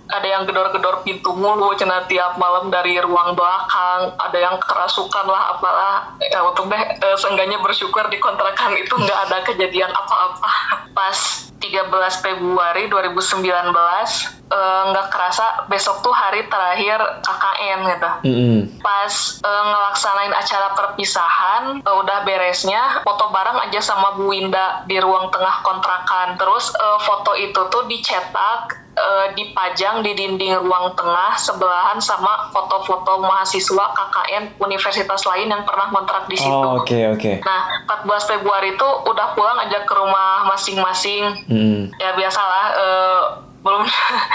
ada 0.08 0.24
yang 0.24 0.42
gedor-gedor 0.48 1.04
pintu 1.04 1.36
mulu 1.36 1.76
cina 1.76 2.08
tiap 2.08 2.40
malam 2.40 2.72
dari 2.72 2.96
ruang 2.96 3.36
belakang. 3.36 4.16
Ada 4.16 4.38
yang 4.40 4.56
kerasukan 4.56 5.26
lah 5.28 5.56
apalah. 5.56 6.16
Ya 6.24 6.40
untuk 6.44 6.72
deh 6.72 6.80
e, 6.80 7.08
seenggaknya 7.20 7.60
bersyukur 7.60 8.08
di 8.08 8.16
kontrakan 8.16 8.72
itu 8.80 8.92
nggak 8.96 9.18
ada 9.28 9.44
kejadian 9.44 9.92
apa-apa. 9.92 10.50
Pas 10.96 11.48
13 11.60 12.24
Februari 12.24 12.88
2019 12.88 13.44
eh, 13.44 14.37
nggak 14.48 15.06
uh, 15.06 15.12
kerasa 15.12 15.68
besok 15.68 16.00
tuh 16.00 16.12
hari 16.12 16.48
terakhir 16.48 16.98
KKN 17.20 17.78
gitu. 17.84 18.10
Mm 18.24 18.34
-hmm. 18.34 18.58
Pas 18.80 19.12
uh, 19.44 19.64
ngelaksanain 19.68 20.32
acara 20.32 20.68
perpisahan 20.72 21.62
uh, 21.84 21.96
udah 22.00 22.24
beresnya 22.24 23.04
foto 23.04 23.28
bareng 23.28 23.68
aja 23.68 23.80
sama 23.84 24.16
Bu 24.16 24.32
Winda 24.32 24.88
di 24.88 24.96
ruang 24.96 25.28
tengah 25.28 25.60
kontrakan. 25.60 26.40
Terus 26.40 26.72
uh, 26.72 26.98
foto 27.04 27.36
itu 27.36 27.60
tuh 27.68 27.84
dicetak 27.86 28.88
uh, 28.98 29.26
dipajang 29.36 30.02
di 30.02 30.12
dinding 30.16 30.58
ruang 30.64 30.96
tengah 30.98 31.38
sebelahan 31.38 32.00
sama 32.02 32.50
foto-foto 32.50 33.22
mahasiswa 33.22 33.84
KKN 33.94 34.58
universitas 34.58 35.22
lain 35.28 35.52
yang 35.52 35.62
pernah 35.62 35.92
kontrak 35.92 36.26
di 36.26 36.36
situ. 36.36 36.50
Oh, 36.50 36.82
oke 36.82 36.88
okay, 36.88 37.02
oke. 37.12 37.20
Okay. 37.20 37.34
Nah, 37.44 37.84
14 37.86 38.30
Februari 38.36 38.74
itu 38.74 38.88
udah 39.06 39.36
pulang 39.36 39.58
aja 39.62 39.84
ke 39.86 39.92
rumah 39.94 40.48
masing-masing. 40.50 41.22
Hmm. 41.46 41.80
Ya 42.00 42.16
biasalah 42.16 42.64
uh, 42.74 43.22
belum 43.68 43.84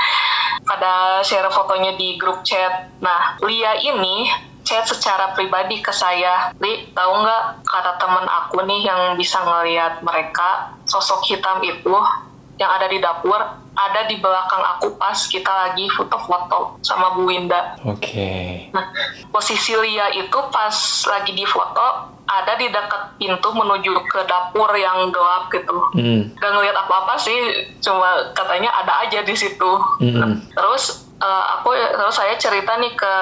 pada 0.69 1.25
share 1.25 1.49
fotonya 1.49 1.97
di 1.97 2.21
grup 2.21 2.45
chat. 2.45 2.93
Nah, 3.01 3.41
Lia 3.41 3.81
ini 3.81 4.29
chat 4.61 4.85
secara 4.85 5.33
pribadi 5.33 5.81
ke 5.81 5.89
saya, 5.89 6.53
Li, 6.61 6.93
tahu 6.93 7.11
nggak 7.25 7.65
kata 7.65 7.91
temen 7.97 8.25
aku 8.29 8.61
nih 8.63 8.85
yang 8.85 9.01
bisa 9.17 9.41
ngelihat 9.41 10.05
mereka 10.05 10.77
sosok 10.85 11.25
hitam 11.25 11.65
itu 11.65 11.97
yang 12.61 12.69
ada 12.69 12.85
di 12.85 13.01
dapur 13.01 13.41
ada 13.73 14.05
di 14.05 14.21
belakang 14.21 14.61
aku 14.77 14.93
pas 15.01 15.17
kita 15.25 15.49
lagi 15.49 15.89
foto-foto 15.89 16.77
sama 16.85 17.17
Bu 17.17 17.25
Winda. 17.25 17.73
Oke. 17.89 17.97
Okay. 17.97 18.45
Nah, 18.69 18.93
posisi 19.33 19.73
Lia 19.73 20.13
itu 20.13 20.37
pas 20.53 20.73
lagi 21.09 21.33
di 21.33 21.45
foto 21.49 22.12
ada 22.23 22.55
di 22.55 22.71
dekat 22.71 23.19
pintu 23.19 23.49
menuju 23.51 23.93
ke 24.07 24.21
dapur 24.25 24.71
yang 24.75 25.11
gelap 25.11 25.51
gitu. 25.51 25.77
Mm. 25.95 26.33
Gak 26.39 26.51
ngeliat 26.55 26.75
apa-apa 26.75 27.19
sih, 27.19 27.39
cuma 27.83 28.31
katanya 28.31 28.71
ada 28.71 29.03
aja 29.03 29.19
di 29.21 29.35
situ. 29.35 29.71
Mm. 29.99 30.15
Nah, 30.17 30.29
terus 30.55 31.07
uh, 31.19 31.43
aku 31.59 31.75
terus 31.75 32.15
saya 32.15 32.35
cerita 32.39 32.79
nih 32.79 32.95
ke 32.95 33.15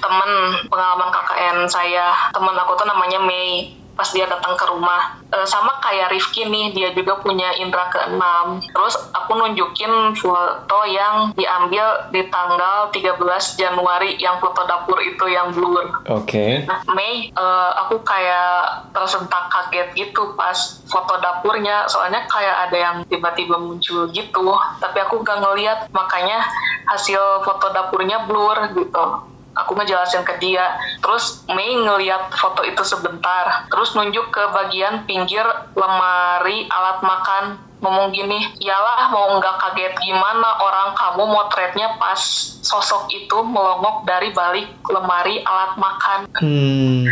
temen 0.00 0.30
pengalaman 0.72 1.12
KKN 1.12 1.56
saya. 1.68 2.12
Temen 2.32 2.56
aku 2.56 2.72
tuh 2.80 2.88
namanya 2.88 3.20
Mei 3.22 3.76
pas 3.96 4.08
dia 4.12 4.28
datang 4.28 4.54
ke 4.54 4.64
rumah. 4.68 5.18
E, 5.32 5.38
sama 5.48 5.80
kayak 5.80 6.12
Rifki 6.12 6.44
nih, 6.46 6.76
dia 6.76 6.88
juga 6.92 7.18
punya 7.24 7.56
indera 7.56 7.88
keenam. 7.88 8.60
Terus 8.60 8.94
aku 9.16 9.32
nunjukin 9.34 10.12
foto 10.14 10.80
yang 10.84 11.32
diambil 11.32 12.12
di 12.12 12.28
tanggal 12.28 12.92
13 12.92 13.16
Januari 13.56 14.20
yang 14.20 14.36
foto 14.38 14.68
dapur 14.68 15.00
itu 15.00 15.24
yang 15.32 15.56
blur. 15.56 16.04
Oke. 16.12 16.28
Okay. 16.28 16.52
Nah, 16.68 16.84
Mei, 16.92 17.32
uh, 17.32 17.72
aku 17.88 18.04
kayak 18.04 18.92
tersentak 18.92 19.48
kaget 19.48 19.88
gitu 19.96 20.36
pas 20.36 20.54
foto 20.86 21.16
dapurnya, 21.18 21.88
soalnya 21.88 22.28
kayak 22.28 22.68
ada 22.68 22.76
yang 22.76 22.96
tiba-tiba 23.08 23.56
muncul 23.56 24.12
gitu. 24.12 24.44
Tapi 24.78 24.98
aku 25.00 25.24
gak 25.24 25.40
ngeliat, 25.40 25.88
makanya 25.90 26.44
hasil 26.92 27.42
foto 27.42 27.72
dapurnya 27.72 28.28
blur 28.28 28.76
gitu 28.76 29.35
aku 29.56 29.72
ngejelasin 29.74 30.22
ke 30.22 30.36
dia 30.38 30.76
terus 31.00 31.42
Mei 31.48 31.72
ngeliat 31.74 32.30
foto 32.36 32.62
itu 32.62 32.84
sebentar 32.84 33.66
terus 33.72 33.96
nunjuk 33.96 34.28
ke 34.30 34.42
bagian 34.52 35.08
pinggir 35.08 35.44
lemari 35.74 36.68
alat 36.68 37.00
makan 37.02 37.44
ngomong 37.84 38.08
gini, 38.08 38.40
iyalah 38.56 39.12
mau 39.12 39.36
nggak 39.36 39.56
kaget 39.60 39.92
gimana 40.00 40.48
orang 40.64 40.96
kamu 40.96 41.28
motretnya 41.28 41.92
pas 42.00 42.18
sosok 42.64 43.12
itu 43.12 43.36
melongok 43.44 44.08
dari 44.08 44.32
balik 44.32 44.66
lemari 44.88 45.44
alat 45.44 45.76
makan. 45.76 46.20
Hmm. 46.40 47.04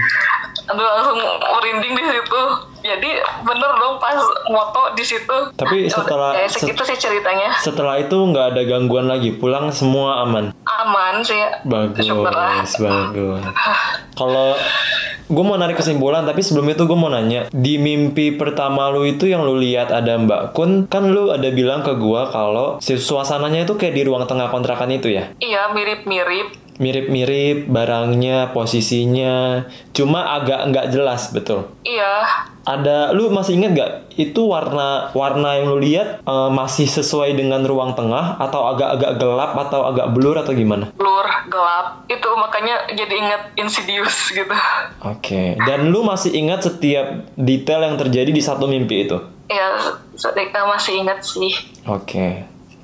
Aduh 0.73 0.85
langsung 0.85 1.21
merinding 1.21 1.93
di 1.93 2.05
situ. 2.09 2.43
Jadi 2.85 3.11
bener 3.45 3.71
dong 3.81 3.97
pas 4.01 4.17
moto 4.49 4.93
di 4.97 5.05
situ. 5.05 5.37
Tapi 5.57 5.89
setelah 5.89 6.37
ya, 6.37 6.49
segitu 6.49 6.81
sih 6.85 6.97
ceritanya. 6.97 7.57
Setelah 7.61 8.01
itu 8.01 8.17
nggak 8.17 8.57
ada 8.57 8.63
gangguan 8.65 9.09
lagi, 9.09 9.37
pulang 9.37 9.69
semua 9.73 10.25
aman. 10.25 10.54
Aman 10.85 11.25
sih. 11.25 11.41
Bagus, 11.65 12.07
bagus. 12.77 13.43
Kalau 14.21 14.53
gue 15.25 15.45
mau 15.45 15.57
narik 15.57 15.81
kesimpulan 15.81 16.29
tapi 16.29 16.45
sebelum 16.45 16.69
itu 16.69 16.85
gue 16.85 16.99
mau 16.99 17.09
nanya 17.09 17.49
di 17.49 17.81
mimpi 17.81 18.37
pertama 18.37 18.93
lu 18.93 19.09
itu 19.09 19.25
yang 19.25 19.41
lu 19.41 19.57
lihat 19.57 19.89
ada 19.89 20.21
Mbak 20.21 20.53
Kun 20.53 20.85
kan 20.85 21.09
lu 21.09 21.33
ada 21.33 21.49
bilang 21.49 21.81
ke 21.81 21.97
gue 21.97 22.23
kalau 22.29 22.77
suasananya 22.85 23.65
itu 23.65 23.81
kayak 23.81 23.97
di 23.97 24.03
ruang 24.05 24.29
tengah 24.29 24.53
kontrakan 24.53 24.93
itu 24.93 25.17
ya 25.17 25.33
iya 25.41 25.73
mirip-mirip 25.73 26.64
mirip-mirip 26.83 27.71
barangnya 27.71 28.51
posisinya 28.51 29.67
cuma 29.95 30.39
agak 30.39 30.71
nggak 30.71 30.87
jelas 30.91 31.31
betul 31.31 31.71
iya 31.87 32.25
ada 32.65 33.13
lu 33.13 33.29
masih 33.29 33.61
inget 33.61 33.77
gak 33.77 33.93
itu 34.17 34.41
warna 34.49 35.13
warna 35.13 35.61
yang 35.61 35.69
lu 35.69 35.79
lihat 35.79 36.25
uh, 36.25 36.49
masih 36.49 36.89
sesuai 36.89 37.37
dengan 37.37 37.61
ruang 37.63 37.93
tengah 37.93 38.41
atau 38.41 38.73
agak-agak 38.73 39.21
gelap 39.21 39.53
atau 39.69 39.85
agak 39.85 40.17
blur 40.17 40.41
atau 40.41 40.57
gimana? 40.57 40.89
Blur, 40.97 41.29
gelap. 41.53 42.09
Itu 42.09 42.31
makanya 42.41 42.89
jadi 42.97 43.15
inget 43.21 43.43
Insidious 43.61 44.33
gitu. 44.33 44.49
Oke. 45.05 45.21
Okay. 45.21 45.49
Dan 45.61 45.93
lu 45.93 46.07
masih 46.07 46.33
ingat 46.33 46.65
setiap 46.65 47.29
detail 47.37 47.85
yang 47.85 48.01
terjadi 48.01 48.31
di 48.33 48.43
satu 48.43 48.65
mimpi 48.65 49.05
itu? 49.05 49.19
Iya, 49.51 50.01
masih 50.65 51.05
ingat 51.05 51.21
sih. 51.21 51.53
Oke. 51.85 52.09
Okay. 52.09 52.33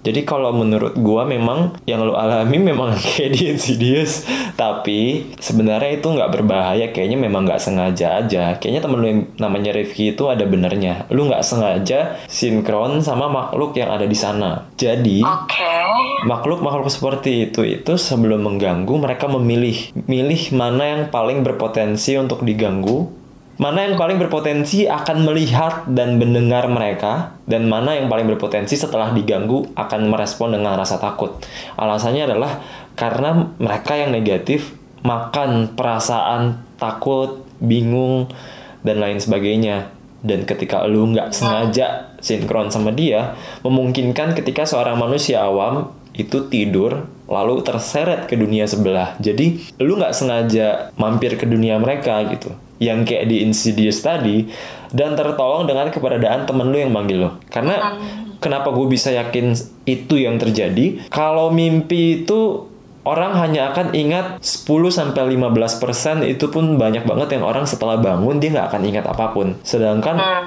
Jadi 0.00 0.24
kalau 0.24 0.50
menurut 0.56 0.96
gua 0.96 1.28
memang 1.28 1.76
yang 1.84 2.00
lo 2.04 2.16
alami 2.16 2.56
memang 2.70 2.96
kayak 2.96 3.36
di 3.36 3.42
Insidious, 3.52 4.24
tapi 4.56 5.32
sebenarnya 5.36 6.00
itu 6.00 6.08
nggak 6.08 6.30
berbahaya. 6.32 6.88
Kayaknya 6.90 7.18
memang 7.20 7.44
nggak 7.44 7.60
sengaja 7.60 8.20
aja. 8.20 8.56
Kayaknya 8.56 8.80
temen 8.80 8.98
lu 9.00 9.06
yang 9.06 9.20
namanya 9.36 9.70
Rifki 9.76 10.16
itu 10.16 10.28
ada 10.32 10.44
benernya. 10.48 11.04
Lu 11.12 11.28
nggak 11.28 11.44
sengaja 11.44 12.20
sinkron 12.26 13.04
sama 13.04 13.28
makhluk 13.28 13.76
yang 13.76 13.92
ada 13.92 14.08
di 14.08 14.16
sana. 14.16 14.68
Jadi 14.80 15.20
okay. 15.20 16.24
makhluk 16.24 16.64
makhluk 16.64 16.88
seperti 16.88 17.52
itu 17.52 17.62
itu 17.64 17.96
sebelum 18.00 18.40
mengganggu 18.44 18.94
mereka 18.96 19.28
memilih 19.28 19.92
milih 20.08 20.56
mana 20.56 20.84
yang 20.96 21.02
paling 21.12 21.44
berpotensi 21.44 22.16
untuk 22.16 22.42
diganggu 22.42 23.19
mana 23.60 23.84
yang 23.84 24.00
paling 24.00 24.16
berpotensi 24.16 24.88
akan 24.88 25.28
melihat 25.28 25.84
dan 25.84 26.16
mendengar 26.16 26.64
mereka 26.64 27.36
dan 27.44 27.68
mana 27.68 27.92
yang 27.92 28.08
paling 28.08 28.24
berpotensi 28.24 28.72
setelah 28.72 29.12
diganggu 29.12 29.68
akan 29.76 30.08
merespon 30.08 30.56
dengan 30.56 30.80
rasa 30.80 30.96
takut. 30.96 31.36
Alasannya 31.76 32.24
adalah 32.24 32.64
karena 32.96 33.52
mereka 33.60 34.00
yang 34.00 34.16
negatif 34.16 34.72
makan 35.04 35.76
perasaan 35.76 36.64
takut, 36.80 37.44
bingung 37.60 38.32
dan 38.80 38.96
lain 38.96 39.20
sebagainya. 39.20 39.92
Dan 40.24 40.48
ketika 40.48 40.88
lu 40.88 41.12
nggak 41.12 41.36
sengaja 41.36 42.16
sinkron 42.24 42.72
sama 42.72 42.96
dia, 42.96 43.36
memungkinkan 43.60 44.32
ketika 44.40 44.64
seorang 44.64 44.96
manusia 44.96 45.44
awam 45.44 45.92
itu 46.16 46.48
tidur 46.48 47.12
lalu 47.28 47.60
terseret 47.60 48.24
ke 48.24 48.40
dunia 48.40 48.64
sebelah. 48.64 49.20
Jadi 49.20 49.76
lu 49.84 50.00
nggak 50.00 50.16
sengaja 50.16 50.96
mampir 50.96 51.36
ke 51.36 51.44
dunia 51.44 51.76
mereka 51.76 52.24
gitu 52.24 52.56
yang 52.80 53.04
kayak 53.04 53.28
di 53.28 53.44
Insidious 53.44 54.00
tadi 54.00 54.48
dan 54.90 55.14
tertolong 55.14 55.68
dengan 55.68 55.92
keberadaan 55.92 56.48
temen 56.48 56.72
lu 56.72 56.80
yang 56.80 56.90
manggil 56.90 57.18
lo. 57.20 57.30
Karena 57.52 58.00
kenapa 58.40 58.72
gue 58.72 58.88
bisa 58.88 59.12
yakin 59.12 59.54
itu 59.84 60.16
yang 60.16 60.40
terjadi? 60.40 61.12
Kalau 61.12 61.52
mimpi 61.52 62.24
itu 62.24 62.66
orang 63.04 63.36
hanya 63.36 63.70
akan 63.70 63.92
ingat 63.92 64.40
10 64.40 64.66
sampai 64.90 65.36
15% 65.36 66.24
itu 66.26 66.48
pun 66.48 66.80
banyak 66.80 67.04
banget 67.04 67.38
yang 67.38 67.44
orang 67.44 67.68
setelah 67.68 68.00
bangun 68.00 68.40
dia 68.40 68.50
nggak 68.56 68.68
akan 68.72 68.82
ingat 68.88 69.04
apa 69.06 69.36
pun. 69.36 69.60
Sedangkan 69.62 70.16
hmm. 70.16 70.46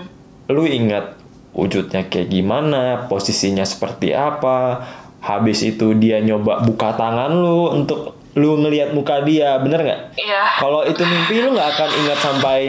lu 0.52 0.65
ingat 0.65 1.22
wujudnya 1.54 2.10
kayak 2.10 2.34
gimana, 2.34 3.06
posisinya 3.06 3.62
seperti 3.62 4.10
apa, 4.17 4.82
habis 5.22 5.62
itu 5.62 5.93
dia 5.96 6.17
nyoba 6.19 6.65
buka 6.65 6.98
tangan 6.98 7.30
lu 7.30 7.69
untuk 7.69 8.22
lu 8.34 8.58
ngelihat 8.58 8.93
muka 8.93 9.22
dia 9.22 9.58
bener 9.62 9.82
nggak? 9.86 10.02
Iya. 10.17 10.41
Kalau 10.58 10.82
itu 10.86 11.02
mimpi 11.06 11.41
lu 11.41 11.54
nggak 11.54 11.69
akan 11.78 11.89
ingat 12.06 12.19
sampai 12.19 12.62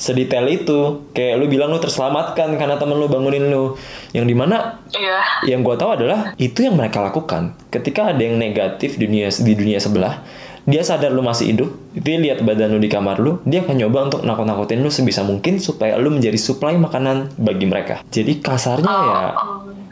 sedetail 0.00 0.46
itu. 0.48 1.04
Kayak 1.12 1.34
lu 1.42 1.46
bilang 1.50 1.74
lu 1.74 1.78
terselamatkan 1.82 2.56
karena 2.56 2.78
temen 2.78 2.96
lu 2.96 3.10
bangunin 3.10 3.50
lu. 3.50 3.74
Yang 4.14 4.26
di 4.30 4.34
mana? 4.38 4.80
Iya. 4.94 5.18
Yang 5.50 5.60
gua 5.66 5.76
tahu 5.76 5.90
adalah 5.98 6.32
itu 6.38 6.62
yang 6.62 6.78
mereka 6.78 7.02
lakukan. 7.02 7.58
Ketika 7.68 8.14
ada 8.14 8.22
yang 8.22 8.38
negatif 8.38 8.96
di 8.96 9.10
dunia 9.10 9.28
di 9.28 9.52
dunia 9.52 9.78
sebelah, 9.82 10.22
dia 10.64 10.86
sadar 10.86 11.10
lu 11.10 11.24
masih 11.26 11.56
hidup, 11.56 11.70
dia 11.96 12.16
lihat 12.20 12.46
badan 12.46 12.76
lu 12.76 12.80
di 12.80 12.86
kamar 12.86 13.18
lu, 13.18 13.42
dia 13.42 13.66
akan 13.66 13.76
nyoba 13.80 13.98
untuk 14.12 14.20
nakut-nakutin 14.22 14.78
lu 14.78 14.92
sebisa 14.92 15.26
mungkin 15.26 15.58
supaya 15.58 15.98
lu 15.98 16.12
menjadi 16.14 16.38
suplai 16.38 16.78
makanan 16.78 17.34
bagi 17.40 17.66
mereka. 17.66 18.06
Jadi 18.12 18.38
kasarnya 18.38 18.86
ya, 18.86 19.02
oh, 19.02 19.10
ya, 19.10 19.30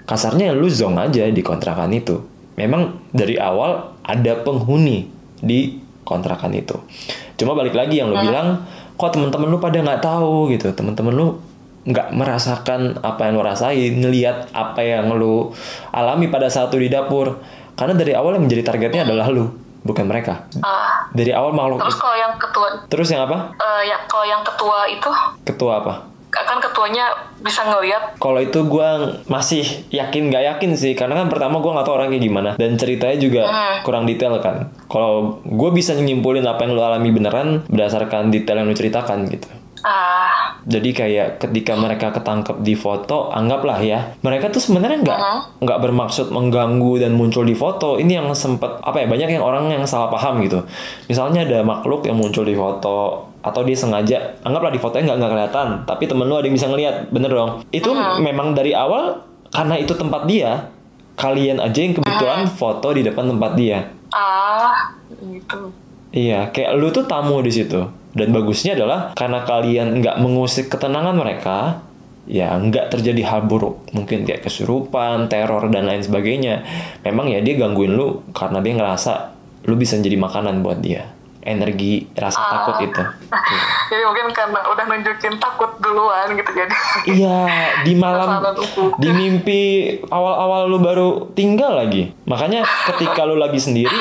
kasarnya 0.06 0.54
lu 0.54 0.70
zong 0.70 1.00
aja 1.00 1.26
di 1.26 1.42
kontrakan 1.42 1.90
itu 1.90 2.38
memang 2.58 2.98
dari 3.14 3.38
awal 3.38 3.97
ada 4.08 4.32
penghuni 4.40 5.12
di 5.38 5.78
kontrakan 6.08 6.56
itu. 6.56 6.80
Cuma 7.36 7.52
balik 7.52 7.76
lagi 7.76 8.00
yang 8.00 8.08
lu 8.08 8.16
hmm. 8.16 8.24
bilang, 8.24 8.48
kok 8.96 9.12
teman-teman 9.12 9.52
lu 9.52 9.60
pada 9.60 9.78
nggak 9.78 10.00
tahu 10.00 10.48
gitu, 10.56 10.72
teman-teman 10.72 11.12
lu 11.12 11.26
nggak 11.84 12.16
merasakan 12.16 12.98
apa 13.04 13.28
yang 13.28 13.36
lu 13.36 13.42
rasain, 13.44 13.92
ngelihat 14.00 14.48
apa 14.56 14.80
yang 14.80 15.12
lu 15.12 15.52
alami 15.92 16.32
pada 16.32 16.48
saat 16.48 16.72
di 16.72 16.88
dapur. 16.88 17.36
Karena 17.78 17.94
dari 17.94 18.16
awal 18.16 18.40
yang 18.40 18.48
menjadi 18.48 18.74
targetnya 18.74 19.06
adalah 19.06 19.30
lu, 19.30 19.52
bukan 19.86 20.08
mereka. 20.08 20.50
Uh, 20.58 21.06
dari 21.14 21.30
awal 21.30 21.54
makhluk. 21.54 21.78
Terus 21.84 21.98
kalau 22.00 22.16
yang 22.18 22.34
ketua. 22.34 22.68
Terus 22.90 23.08
yang 23.12 23.22
apa? 23.28 23.54
Uh, 23.54 23.82
ya 23.86 23.96
kalau 24.10 24.26
yang 24.26 24.42
ketua 24.42 24.78
itu. 24.90 25.10
Ketua 25.46 25.72
apa? 25.84 26.07
Kan 26.28 26.60
ketuanya 26.60 27.08
bisa 27.40 27.64
ngeliat 27.64 28.20
kalau 28.20 28.40
itu 28.40 28.60
gue 28.68 28.88
masih 29.32 29.64
yakin 29.88 30.28
nggak 30.28 30.44
yakin 30.56 30.70
sih 30.76 30.92
karena 30.92 31.24
kan 31.24 31.28
pertama 31.32 31.60
gue 31.64 31.72
nggak 31.72 31.86
tahu 31.88 31.96
orangnya 31.96 32.20
gimana 32.20 32.50
dan 32.60 32.76
ceritanya 32.76 33.16
juga 33.16 33.42
hmm. 33.48 33.76
kurang 33.84 34.04
detail 34.04 34.36
kan 34.44 34.68
kalau 34.92 35.40
gue 35.44 35.70
bisa 35.72 35.96
nyimpulin 35.96 36.44
apa 36.44 36.68
yang 36.68 36.76
lo 36.76 36.84
alami 36.84 37.10
beneran 37.10 37.64
berdasarkan 37.68 38.28
detail 38.28 38.60
yang 38.60 38.68
lo 38.68 38.76
ceritakan 38.76 39.24
gitu 39.32 39.48
Ah. 39.86 40.58
Jadi 40.66 40.90
kayak 40.90 41.38
ketika 41.40 41.78
mereka 41.78 42.10
ketangkep 42.10 42.60
di 42.66 42.74
foto, 42.74 43.30
anggaplah 43.30 43.78
ya, 43.80 44.18
mereka 44.26 44.50
tuh 44.50 44.60
sebenarnya 44.60 45.00
nggak 45.06 45.18
uh-huh. 45.18 45.40
nggak 45.62 45.78
bermaksud 45.80 46.34
mengganggu 46.34 46.98
dan 46.98 47.14
muncul 47.14 47.46
di 47.46 47.54
foto. 47.54 47.96
Ini 47.96 48.20
yang 48.20 48.28
sempet 48.34 48.82
apa 48.82 49.00
ya 49.00 49.06
banyak 49.06 49.38
yang 49.38 49.44
orang 49.44 49.70
yang 49.70 49.84
salah 49.86 50.10
paham 50.10 50.42
gitu. 50.44 50.66
Misalnya 51.06 51.46
ada 51.46 51.62
makhluk 51.62 52.04
yang 52.04 52.18
muncul 52.18 52.42
di 52.42 52.58
foto, 52.58 53.27
atau 53.38 53.62
dia 53.62 53.76
sengaja 53.78 54.34
anggaplah 54.42 54.74
di 54.74 54.80
fotonya 54.82 55.14
nggak 55.14 55.18
nggak 55.22 55.32
kelihatan 55.32 55.68
tapi 55.86 56.04
temen 56.10 56.26
lu 56.26 56.34
ada 56.34 56.46
yang 56.50 56.56
bisa 56.58 56.66
ngelihat 56.66 56.94
bener 57.14 57.30
dong. 57.30 57.50
Itu 57.70 57.94
uh-huh. 57.94 58.18
memang 58.18 58.52
dari 58.52 58.74
awal 58.74 59.22
karena 59.54 59.78
itu 59.78 59.94
tempat 59.94 60.26
dia 60.26 60.68
kalian 61.18 61.62
aja 61.62 61.78
yang 61.78 61.94
kebetulan 61.94 62.46
uh-huh. 62.46 62.58
foto 62.58 62.88
di 62.90 63.02
depan 63.06 63.30
tempat 63.30 63.52
dia. 63.54 63.78
Ah 64.10 64.90
gitu. 65.22 65.70
Iya 66.10 66.50
kayak 66.50 66.70
lu 66.76 66.90
tuh 66.90 67.06
tamu 67.06 67.38
di 67.40 67.52
situ. 67.54 67.86
Dan 68.08 68.34
bagusnya 68.34 68.74
adalah 68.74 69.14
karena 69.14 69.46
kalian 69.46 70.02
nggak 70.02 70.16
mengusik 70.18 70.66
ketenangan 70.72 71.14
mereka 71.14 71.84
ya 72.26 72.58
nggak 72.58 72.90
terjadi 72.90 73.22
hal 73.22 73.46
buruk. 73.46 73.86
Mungkin 73.94 74.26
kayak 74.26 74.42
kesurupan 74.42 75.30
teror 75.30 75.70
dan 75.70 75.86
lain 75.86 76.02
sebagainya. 76.02 76.66
Memang 77.06 77.30
ya 77.30 77.38
dia 77.38 77.54
gangguin 77.54 77.94
lu 77.94 78.26
karena 78.34 78.58
dia 78.58 78.74
ngerasa 78.74 79.38
lu 79.70 79.78
bisa 79.78 79.94
jadi 80.00 80.16
makanan 80.18 80.64
buat 80.64 80.80
dia 80.80 81.17
energi 81.42 82.10
rasa 82.18 82.40
uh, 82.40 82.48
takut 82.50 82.76
itu. 82.90 83.02
Jadi 83.90 84.02
mungkin 84.04 84.26
karena 84.34 84.60
udah 84.68 84.84
nunjukin 84.84 85.34
takut 85.38 85.70
duluan 85.80 86.34
gitu 86.36 86.50
jadi. 86.52 86.74
Iya, 87.08 87.40
di 87.86 87.92
malam 87.96 88.42
di 89.00 89.08
mimpi 89.08 89.62
awal-awal 90.12 90.68
lu 90.68 90.78
baru 90.82 91.08
tinggal 91.32 91.78
lagi. 91.78 92.12
Makanya 92.28 92.66
ketika 92.92 93.24
lu 93.24 93.40
lagi 93.40 93.56
sendiri 93.56 93.96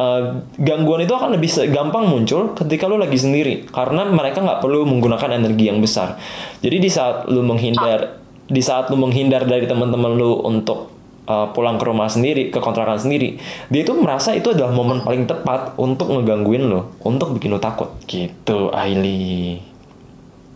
eh, 0.00 0.22
gangguan 0.56 1.04
itu 1.04 1.12
akan 1.12 1.36
lebih 1.36 1.50
gampang 1.68 2.08
muncul 2.08 2.56
ketika 2.56 2.88
lu 2.88 2.96
lagi 2.96 3.20
sendiri 3.20 3.68
karena 3.68 4.08
mereka 4.08 4.40
nggak 4.40 4.64
perlu 4.64 4.88
menggunakan 4.88 5.36
energi 5.36 5.68
yang 5.68 5.84
besar. 5.84 6.16
Jadi 6.64 6.76
di 6.80 6.90
saat 6.90 7.28
lu 7.28 7.44
menghindar 7.44 8.20
di 8.50 8.62
saat 8.64 8.88
lu 8.88 8.96
menghindar 8.96 9.44
dari 9.44 9.68
teman-teman 9.68 10.16
lu 10.16 10.40
untuk 10.42 10.99
uh, 11.30 11.46
pulang 11.54 11.78
ke 11.78 11.86
rumah 11.86 12.10
sendiri, 12.10 12.50
ke 12.50 12.58
kontrakan 12.58 12.98
sendiri, 12.98 13.38
dia 13.70 13.80
itu 13.86 13.94
merasa 13.94 14.34
itu 14.34 14.50
adalah 14.50 14.74
momen 14.74 15.06
paling 15.06 15.30
tepat 15.30 15.78
untuk 15.78 16.10
ngegangguin 16.10 16.66
lo, 16.66 16.90
untuk 17.06 17.38
bikin 17.38 17.54
lo 17.54 17.62
takut. 17.62 17.94
Gitu, 18.10 18.74
Aili. 18.74 19.62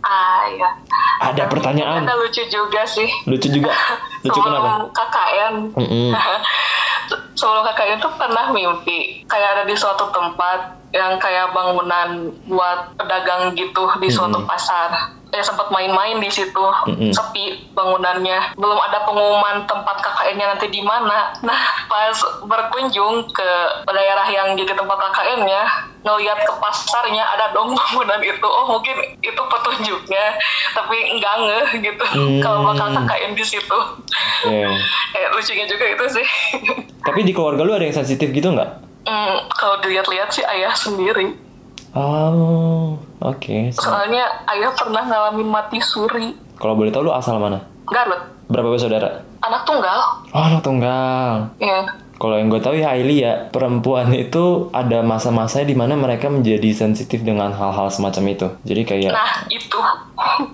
Ah 0.03 0.45
ya. 0.51 0.69
Ada 1.15 1.47
pertanyaan. 1.47 2.03
Ada 2.03 2.15
lucu 2.19 2.43
juga 2.51 2.83
sih. 2.83 3.07
Lucu 3.23 3.47
juga. 3.47 3.71
Lucu 4.25 4.35
Sebelum 4.35 4.51
kenapa? 4.51 4.91
KKN. 4.91 5.53
Mm-mm. 5.79 6.09
Sebelum 7.35 7.61
KKN 7.63 7.97
itu 7.99 8.09
pernah 8.17 8.45
mimpi 8.51 8.99
kayak 9.25 9.49
ada 9.59 9.63
di 9.63 9.75
suatu 9.75 10.09
tempat 10.09 10.75
yang 10.95 11.19
kayak 11.19 11.51
bangunan 11.51 12.31
buat 12.47 12.95
pedagang 12.95 13.51
gitu 13.53 13.83
di 13.99 14.07
suatu 14.07 14.39
pasar. 14.47 15.11
Ya 15.33 15.43
sempat 15.43 15.67
main-main 15.67 16.23
di 16.23 16.31
situ, 16.31 16.63
Mm-mm. 16.87 17.11
sepi 17.11 17.67
bangunannya. 17.75 18.55
Belum 18.55 18.79
ada 18.79 19.03
pengumuman 19.03 19.67
tempat 19.67 19.99
KKN-nya 19.99 20.55
nanti 20.55 20.71
di 20.71 20.79
mana. 20.79 21.35
Nah, 21.43 21.59
pas 21.91 22.15
berkunjung 22.47 23.27
ke 23.35 23.49
daerah 23.83 24.23
yang 24.31 24.55
jadi 24.55 24.71
tempat 24.71 24.95
KKN-nya, 24.95 25.91
ngelihat 26.07 26.39
ke 26.39 26.53
pasarnya 26.55 27.25
ada 27.25 27.51
dong 27.51 27.73
bangunan 27.75 28.21
itu. 28.23 28.47
Oh, 28.47 28.79
mungkin 28.79 28.95
itu 29.19 29.41
petunjuknya, 29.51 30.39
tapi 30.71 30.84
enggak 30.93 31.35
ngeh 31.41 31.67
gitu. 31.81 32.05
Hmm. 32.05 32.39
Kalau 32.41 32.59
bakal 32.67 32.93
KKN 32.93 33.31
di 33.33 33.45
situ. 33.45 33.79
Oke. 34.45 34.61
Kayak 35.13 35.29
lucunya 35.33 35.65
juga 35.65 35.85
itu 35.89 36.05
sih. 36.21 36.25
Tapi 37.07 37.19
di 37.25 37.31
keluarga 37.33 37.61
lu 37.65 37.73
ada 37.73 37.85
yang 37.85 37.95
sensitif 37.95 38.29
gitu 38.29 38.53
nggak? 38.53 38.69
Hmm, 39.05 39.37
kalau 39.53 39.77
dilihat-lihat 39.85 40.29
sih 40.33 40.41
ayah 40.41 40.73
sendiri. 40.73 41.37
Oh, 41.95 42.99
oke. 43.23 43.71
Soalnya 43.71 44.25
ayah 44.51 44.73
pernah 44.75 45.05
ngalamin 45.05 45.47
mati 45.47 45.79
suri. 45.79 46.35
Kalau 46.59 46.75
boleh 46.75 46.91
tahu 46.91 47.07
lu 47.07 47.13
asal 47.13 47.39
mana? 47.39 47.63
Garut. 47.87 48.19
Berapa 48.51 48.67
bersaudara? 48.73 49.23
Anak 49.45 49.63
tunggal. 49.63 49.99
Oh, 50.33 50.43
anak 50.43 50.61
tunggal. 50.65 51.53
Ya. 51.61 51.85
Kalau 52.15 52.39
yang 52.39 52.47
gue 52.47 52.59
tahu 52.59 52.79
ya 52.79 52.95
Aili 52.95 53.21
ya, 53.21 53.51
perempuan 53.51 54.07
itu 54.11 54.71
ada 54.71 55.03
masa-masanya 55.03 55.67
di 55.67 55.75
mana 55.75 55.93
mereka 55.93 56.31
menjadi 56.31 56.71
sensitif 56.71 57.21
dengan 57.21 57.51
hal-hal 57.51 57.91
semacam 57.91 58.23
itu. 58.31 58.47
Jadi 58.63 58.81
kayak 58.83 59.11
Nah, 59.11 59.33
itu. 59.47 59.79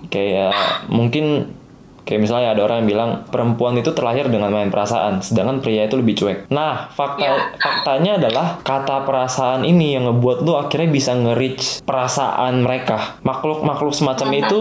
kayak 0.08 0.52
mungkin 0.88 1.54
kayak 2.02 2.18
misalnya 2.18 2.58
ada 2.58 2.66
orang 2.66 2.82
yang 2.82 2.88
bilang 2.90 3.10
perempuan 3.30 3.78
itu 3.78 3.94
terlahir 3.94 4.26
dengan 4.26 4.50
main 4.50 4.68
perasaan, 4.68 5.22
sedangkan 5.22 5.62
pria 5.62 5.86
itu 5.86 5.94
lebih 5.94 6.18
cuek. 6.18 6.50
Nah, 6.50 6.90
fakta 6.90 7.22
Iya. 7.22 7.34
faktanya 7.62 8.12
adalah 8.18 8.58
kata 8.60 9.06
perasaan 9.06 9.62
ini 9.62 9.94
yang 9.94 10.10
ngebuat 10.10 10.42
lu 10.42 10.58
akhirnya 10.58 10.90
bisa 10.90 11.14
nge-reach 11.14 11.86
perasaan 11.86 12.66
mereka. 12.66 13.22
Makhluk-makhluk 13.22 13.94
semacam 13.94 14.28
itu 14.34 14.60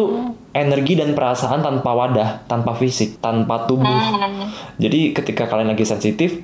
energi 0.54 0.94
dan 0.94 1.18
perasaan 1.18 1.66
tanpa 1.66 1.92
wadah, 1.92 2.46
tanpa 2.46 2.78
fisik, 2.78 3.18
tanpa 3.18 3.66
tubuh. 3.66 3.90
Hmm. 3.90 4.54
Jadi 4.78 5.10
ketika 5.10 5.50
kalian 5.50 5.74
lagi 5.74 5.84
sensitif, 5.84 6.38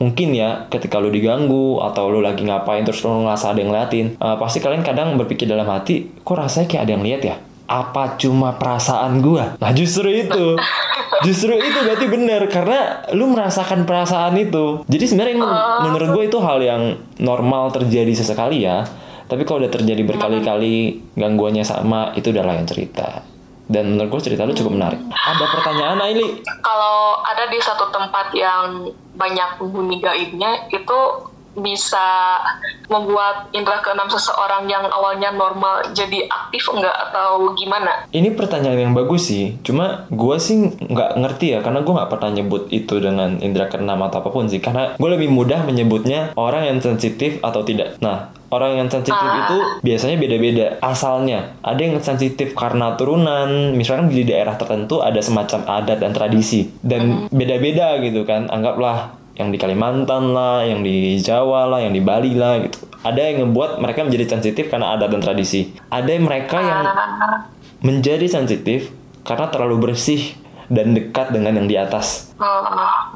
mungkin 0.00 0.32
ya 0.32 0.66
ketika 0.72 0.96
lu 0.96 1.12
diganggu 1.12 1.78
atau 1.84 2.08
lu 2.08 2.24
lagi 2.24 2.42
ngapain 2.48 2.82
terus 2.82 3.04
lu 3.04 3.22
ngerasa 3.22 3.52
ada 3.52 3.60
yang 3.60 3.70
ngeliatin, 3.70 4.16
eh, 4.16 4.36
pasti 4.40 4.58
kalian 4.58 4.80
kadang 4.80 5.14
berpikir 5.20 5.44
dalam 5.44 5.68
hati, 5.68 6.08
kok 6.24 6.34
rasanya 6.40 6.66
kayak 6.66 6.82
ada 6.88 6.92
yang 6.96 7.04
lihat 7.04 7.22
ya? 7.22 7.36
Apa 7.70 8.18
cuma 8.18 8.58
perasaan 8.58 9.22
gua? 9.22 9.54
Nah 9.62 9.70
justru 9.70 10.10
itu, 10.10 10.58
justru 11.26 11.54
itu 11.54 11.78
berarti 11.86 12.06
bener 12.10 12.42
karena 12.50 13.06
lu 13.14 13.30
merasakan 13.30 13.86
perasaan 13.86 14.34
itu. 14.40 14.82
Jadi 14.90 15.04
sebenarnya 15.06 15.36
men- 15.38 15.56
menurut 15.86 16.08
gue 16.18 16.24
itu 16.26 16.38
hal 16.42 16.58
yang 16.58 16.82
normal 17.22 17.70
terjadi 17.70 18.10
sesekali 18.10 18.66
ya. 18.66 18.82
Tapi 19.30 19.46
kalau 19.46 19.62
udah 19.62 19.70
terjadi 19.70 20.02
berkali-kali 20.02 20.98
gangguannya 21.14 21.62
sama, 21.62 22.10
itu 22.18 22.34
udah 22.34 22.42
lain 22.42 22.66
cerita. 22.66 23.22
Dan 23.70 23.94
menurut 23.94 24.18
gue 24.18 24.34
cerita 24.34 24.42
lu 24.42 24.50
cukup 24.50 24.74
menarik. 24.74 24.98
Ada 25.14 25.46
pertanyaan 25.46 26.02
Aili? 26.02 26.42
Kalau 26.42 27.22
ada 27.22 27.46
di 27.46 27.62
satu 27.62 27.94
tempat 27.94 28.34
yang 28.34 28.90
banyak 29.14 29.62
penghuni 29.62 30.02
gaibnya, 30.02 30.66
itu 30.74 31.30
bisa 31.50 32.38
membuat 32.86 33.50
indera 33.50 33.82
keenam 33.82 34.06
seseorang 34.06 34.70
yang 34.70 34.86
awalnya 34.86 35.34
normal 35.34 35.82
jadi 35.94 36.26
aktif 36.30 36.70
enggak 36.70 36.94
atau 37.10 37.54
gimana? 37.58 38.06
Ini 38.14 38.38
pertanyaan 38.38 38.90
yang 38.90 38.94
bagus 38.94 39.30
sih. 39.30 39.58
Cuma 39.66 40.06
gue 40.10 40.36
sih 40.38 40.74
nggak 40.78 41.18
ngerti 41.18 41.54
ya, 41.54 41.62
karena 41.62 41.82
gue 41.82 41.94
nggak 41.94 42.10
pernah 42.10 42.30
nyebut 42.30 42.70
itu 42.70 42.98
dengan 43.02 43.38
indera 43.42 43.66
keenam 43.66 43.98
atau 44.06 44.22
apa 44.22 44.30
pun 44.30 44.46
sih. 44.46 44.62
Karena 44.62 44.94
gue 44.94 45.10
lebih 45.10 45.30
mudah 45.30 45.66
menyebutnya 45.66 46.34
orang 46.38 46.70
yang 46.70 46.78
sensitif 46.78 47.42
atau 47.42 47.66
tidak. 47.66 47.98
Nah, 47.98 48.30
orang 48.50 48.76
yang 48.76 48.88
sensitif 48.90 49.14
Ah. 49.16 49.46
itu 49.46 49.56
biasanya 49.80 50.16
beda-beda 50.18 50.66
asalnya. 50.80 51.54
Ada 51.62 51.80
yang 51.80 51.94
sensitif 51.98 52.52
karena 52.52 52.94
turunan, 52.94 53.72
misalkan 53.72 54.10
di 54.10 54.22
daerah 54.22 54.54
tertentu 54.54 55.00
ada 55.00 55.18
semacam 55.18 55.62
adat 55.64 55.98
dan 55.98 56.10
tradisi 56.10 56.66
dan 56.80 57.30
beda-beda 57.30 57.98
gitu 57.98 58.22
kan. 58.22 58.46
Anggaplah 58.46 59.14
yang 59.34 59.48
di 59.48 59.56
Kalimantan 59.56 60.36
lah, 60.36 60.62
yang 60.62 60.82
di 60.82 61.16
Jawa 61.16 61.64
lah, 61.64 61.80
yang 61.80 61.94
di 61.94 62.02
Bali 62.02 62.34
lah 62.34 62.60
gitu. 62.60 62.84
Ada 63.00 63.32
yang 63.32 63.48
ngebuat 63.48 63.80
mereka 63.80 64.04
menjadi 64.04 64.36
sensitif 64.36 64.68
karena 64.68 64.92
adat 64.92 65.08
dan 65.08 65.22
tradisi. 65.22 65.72
Ada 65.88 66.10
yang 66.10 66.24
mereka 66.26 66.58
yang 66.60 66.80
Ah, 66.84 67.48
menjadi 67.80 68.28
sensitif 68.28 68.92
karena 69.22 69.48
terlalu 69.48 69.88
bersih 69.88 70.36
dan 70.70 70.94
dekat 70.94 71.34
dengan 71.34 71.58
yang 71.58 71.66
di 71.66 71.74
atas. 71.74 72.30
oh, 72.38 72.62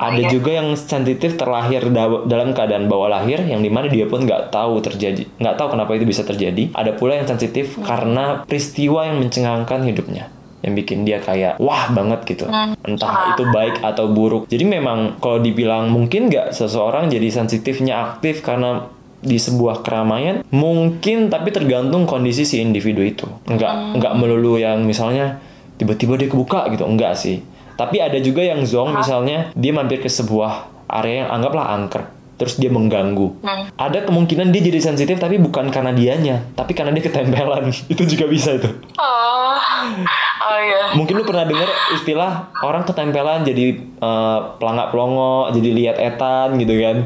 Ada 0.03 0.27
iya. 0.27 0.29
juga 0.29 0.51
yang 0.59 0.75
sensitif 0.75 1.39
terlahir 1.39 1.87
da- 1.95 2.27
dalam 2.27 2.51
keadaan 2.51 2.91
bawah 2.91 3.07
lahir 3.07 3.41
yang 3.47 3.63
di 3.63 3.71
mana 3.71 3.87
dia 3.87 4.11
pun 4.11 4.27
nggak 4.27 4.51
tahu 4.51 4.83
terjadi, 4.83 5.23
nggak 5.39 5.55
tahu 5.55 5.79
kenapa 5.79 5.95
itu 5.95 6.05
bisa 6.05 6.27
terjadi. 6.27 6.75
Ada 6.75 6.99
pula 6.99 7.15
yang 7.15 7.31
sensitif 7.31 7.79
karena 7.87 8.43
peristiwa 8.43 9.07
yang 9.07 9.23
mencengangkan 9.23 9.87
hidupnya 9.87 10.35
yang 10.65 10.73
bikin 10.81 11.05
dia 11.05 11.21
kayak 11.21 11.61
wah 11.61 11.93
banget 11.93 12.25
gitu. 12.25 12.49
Entah 12.89 13.37
itu 13.37 13.45
baik 13.53 13.85
atau 13.85 14.09
buruk. 14.09 14.49
Jadi 14.49 14.65
memang 14.65 15.21
kalau 15.21 15.39
dibilang 15.45 15.93
mungkin 15.93 16.33
nggak 16.33 16.57
seseorang 16.57 17.13
jadi 17.13 17.29
sensitifnya 17.29 18.01
aktif 18.01 18.41
karena 18.41 18.89
di 19.25 19.41
sebuah 19.41 19.81
keramaian 19.81 20.45
mungkin 20.53 21.33
tapi 21.33 21.53
tergantung 21.53 22.09
kondisi 22.09 22.49
si 22.49 22.65
individu 22.65 23.05
itu. 23.05 23.29
Nggak 23.45 24.01
nggak 24.01 24.15
melulu 24.17 24.57
yang 24.57 24.89
misalnya 24.89 25.37
tiba-tiba 25.81 26.19
dia 26.19 26.29
kebuka 26.29 26.69
gitu. 26.73 26.85
Enggak 26.87 27.19
sih. 27.19 27.43
Tapi 27.75 27.99
ada 27.99 28.19
juga 28.23 28.47
yang 28.47 28.63
zong 28.63 28.95
misalnya 28.95 29.51
dia 29.59 29.73
mampir 29.75 29.99
ke 29.99 30.07
sebuah 30.07 30.71
area 30.87 31.27
yang 31.27 31.31
anggaplah 31.35 31.75
angker 31.75 32.15
terus 32.35 32.59
dia 32.59 32.71
mengganggu. 32.71 33.31
Hmm. 33.47 33.71
ada 33.79 34.03
kemungkinan 34.03 34.51
dia 34.51 34.63
jadi 34.67 34.83
sensitif 34.83 35.23
tapi 35.23 35.39
bukan 35.39 35.71
karena 35.71 35.95
dianya 35.95 36.43
tapi 36.59 36.75
karena 36.75 36.91
dia 36.95 37.07
ketempelan. 37.07 37.71
Itu 37.93 38.03
juga 38.07 38.27
bisa 38.27 38.59
itu. 38.59 38.71
Oh, 38.99 39.34
oh 40.45 40.59
iya. 40.61 40.93
mungkin 40.97 41.21
lu 41.21 41.25
pernah 41.25 41.45
dengar 41.49 41.69
istilah 41.97 42.53
orang 42.61 42.85
ketempelan 42.85 43.45
jadi 43.47 43.77
eh, 43.81 44.39
pelangak 44.59 44.93
pelongo 44.93 45.49
jadi 45.53 45.71
lihat 45.73 45.97
etan 46.01 46.57
gitu 46.61 46.75
kan. 46.81 46.97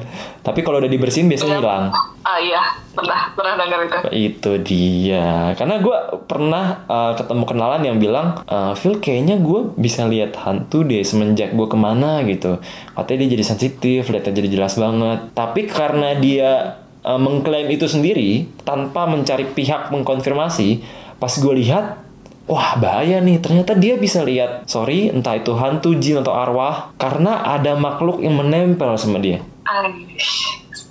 Tapi 0.42 0.64
kalau 0.64 0.80
udah 0.80 0.88
dibersihin 0.88 1.28
biasanya 1.28 1.60
hilang. 1.60 1.92
Ah 2.24 2.40
iya, 2.40 2.62
pernah 2.96 3.36
pernah 3.36 3.54
dengar 3.60 3.84
itu. 3.84 3.98
itu 4.16 4.52
dia. 4.64 5.52
Karena 5.54 5.76
gue 5.78 5.98
pernah 6.24 6.64
eh, 6.88 7.12
ketemu 7.18 7.44
kenalan 7.44 7.82
yang 7.84 7.96
bilang 8.00 8.42
eh, 8.46 8.72
Phil 8.74 8.98
kayaknya 8.98 9.38
gue 9.38 9.76
bisa 9.76 10.08
lihat 10.08 10.34
hantu 10.40 10.82
deh 10.86 11.04
semenjak 11.04 11.52
gue 11.52 11.66
ke 11.68 11.78
mana 11.78 12.24
gitu. 12.24 12.58
Katanya 12.96 13.26
dia 13.26 13.30
jadi 13.38 13.44
sensitif 13.44 14.08
lihatnya 14.08 14.32
jadi 14.34 14.48
jelas 14.48 14.74
banget. 14.80 15.34
Tapi 15.34 15.66
karena 15.68 16.18
dia 16.18 16.80
mengklaim 17.08 17.70
itu 17.72 17.88
sendiri 17.88 18.50
tanpa 18.68 19.08
mencari 19.08 19.48
pihak 19.56 19.88
mengkonfirmasi 19.88 20.84
pas 21.16 21.30
gue 21.30 21.54
lihat 21.56 22.07
Wah 22.48 22.80
bahaya 22.80 23.20
nih, 23.20 23.44
ternyata 23.44 23.76
dia 23.76 24.00
bisa 24.00 24.24
lihat, 24.24 24.64
sorry, 24.64 25.12
entah 25.12 25.36
itu 25.36 25.52
hantu, 25.52 25.92
jin, 26.00 26.24
atau 26.24 26.32
arwah, 26.32 26.96
karena 26.96 27.44
ada 27.44 27.76
makhluk 27.76 28.24
yang 28.24 28.40
menempel 28.40 28.96
sama 28.96 29.20
dia. 29.20 29.44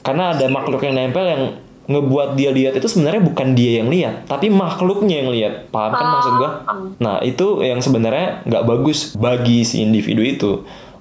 Karena 0.06 0.38
ada 0.38 0.46
makhluk 0.48 0.86
yang 0.86 0.93
nempel 0.93 1.26
yang 1.26 1.43
ngebuat 1.88 2.36
dia 2.38 2.52
lihat 2.52 2.78
itu 2.78 2.86
sebenarnya 2.86 3.24
bukan 3.24 3.56
dia 3.58 3.82
yang 3.82 3.89
lihat, 3.89 4.30
tapi 4.30 4.52
makhluknya 4.54 5.24
yang 5.24 5.32
lihat. 5.34 5.54
Paham 5.72 5.91
kan 5.96 6.08
maksud 6.20 6.34
gua? 6.38 6.52
Nah 7.00 7.24
itu 7.24 7.63
yang 7.63 7.80
sebenarnya 7.82 8.43
nggak 8.46 8.63
bagus 8.67 9.15
bagi 9.17 9.63
si 9.65 9.82
individu 9.82 10.22
itu. 10.22 10.52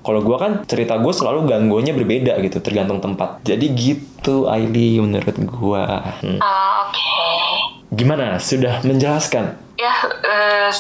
Kalau 0.06 0.22
gua 0.22 0.38
kan 0.38 0.52
cerita 0.70 0.94
gue 1.02 1.10
selalu 1.10 1.50
gangguannya 1.50 1.90
berbeda 1.90 2.38
gitu, 2.38 2.62
tergantung 2.62 3.02
tempat. 3.02 3.42
Jadi 3.42 3.66
gitu, 3.74 4.46
Aili 4.46 5.02
menurut 5.02 5.34
gua. 5.42 6.14
Hmm. 6.22 6.38
Ah, 6.38 6.86
oke. 6.86 7.02
Gimana? 7.94 8.42
Sudah 8.42 8.82
menjelaskan? 8.82 9.54
Ya, 9.78 9.94
eh, 10.24 10.70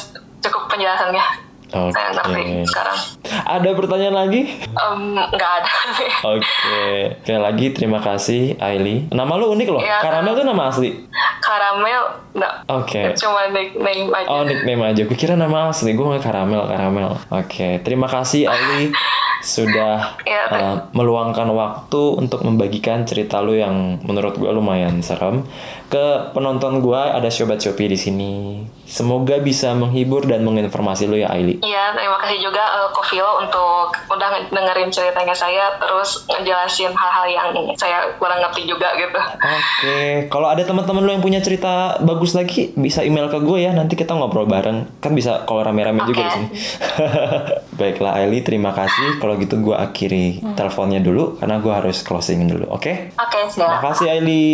cukup 0.42 0.66
penjelasannya. 0.72 1.46
Oke. 1.66 1.98
Saya 1.98 2.14
ngerti 2.14 2.62
sekarang. 2.70 2.98
Ada 3.26 3.70
pertanyaan 3.74 4.16
lagi? 4.16 4.42
Em, 4.54 5.02
nggak 5.18 5.50
ada. 5.58 5.72
Oke. 6.38 6.86
Sekali 7.26 7.40
lagi 7.42 7.66
terima 7.74 7.98
kasih 7.98 8.54
Aili. 8.62 9.10
Nama 9.10 9.32
lu 9.34 9.50
unik 9.50 9.68
loh. 9.74 9.82
Iya. 9.82 9.98
Karamel 9.98 10.38
tuh 10.38 10.46
nama 10.46 10.62
asli. 10.70 10.90
Karamel, 11.42 12.02
nggak. 12.38 12.54
Oke. 12.70 13.02
Cuma 13.18 13.50
nickname 13.50 14.14
aja. 14.14 14.28
Oh 14.30 14.46
nickname 14.46 14.82
aja. 14.94 15.02
Gue 15.02 15.18
kira 15.18 15.34
nama 15.34 15.74
asli. 15.74 15.90
Gue 15.98 16.06
nggak 16.06 16.22
karamel 16.22 16.62
karamel. 16.70 17.18
Oke. 17.34 17.82
Terima 17.82 18.06
kasih 18.06 18.46
Aili. 18.46 18.94
sudah 19.46 20.16
uh, 20.26 20.76
meluangkan 20.98 21.46
waktu 21.54 22.02
untuk 22.18 22.42
membagikan 22.42 23.06
cerita 23.06 23.38
lu 23.38 23.54
yang 23.54 24.00
menurut 24.02 24.34
gue 24.34 24.48
lumayan 24.50 24.98
serem 25.04 25.46
ke 25.86 26.06
penonton 26.30 26.78
gue 26.78 26.98
ada 26.98 27.28
sobat 27.28 27.58
Shopee 27.58 27.86
di 27.86 27.94
sini. 27.94 28.32
Semoga 28.82 29.38
bisa 29.38 29.70
menghibur 29.70 30.22
dan 30.22 30.42
menginformasi 30.42 31.06
lu 31.06 31.14
ya 31.16 31.26
Aili. 31.28 31.58
Iya, 31.58 31.90
terima 31.92 32.18
kasih 32.18 32.38
juga 32.40 32.58
eh, 32.58 32.88
Ko 32.88 33.02
Vilo 33.02 33.32
untuk 33.38 33.86
udah 34.08 34.28
nge- 34.28 34.50
dengerin 34.50 34.90
ceritanya 34.90 35.30
saya 35.30 35.74
terus 35.76 36.26
ngejelasin 36.28 36.90
hal-hal 36.90 37.26
yang 37.28 37.48
saya 37.74 38.14
kurang 38.14 38.38
ngerti 38.40 38.62
juga 38.64 38.94
gitu. 38.94 39.14
Oke, 39.36 39.98
kalau 40.26 40.46
ada 40.46 40.62
teman-teman 40.62 41.02
lu 41.02 41.10
yang 41.12 41.20
punya 41.20 41.38
cerita 41.38 41.98
bagus 42.00 42.32
lagi 42.32 42.70
bisa 42.72 43.02
email 43.02 43.26
ke 43.26 43.38
gue 43.38 43.58
ya. 43.60 43.70
Nanti 43.70 43.94
kita 43.94 44.10
ngobrol 44.10 44.44
bareng. 44.44 44.98
Kan 44.98 45.14
bisa 45.14 45.42
kalau 45.44 45.62
rame-rame 45.62 46.02
juga 46.04 46.22
di 46.24 46.32
sini. 46.32 46.48
Baiklah 47.78 48.18
Aili, 48.18 48.40
terima 48.40 48.70
kasih. 48.70 49.18
Kalau 49.18 49.34
gitu 49.36 49.58
gue 49.60 49.74
akhiri 49.74 50.26
teleponnya 50.54 50.98
dulu 50.98 51.36
karena 51.36 51.58
gue 51.58 51.70
harus 51.70 52.00
closing 52.00 52.42
dulu. 52.44 52.70
Oke? 52.70 53.10
Oke, 53.14 53.40
Terima 53.48 53.78
siap. 53.78 53.82
kasih 53.84 54.06
Aili. 54.08 54.46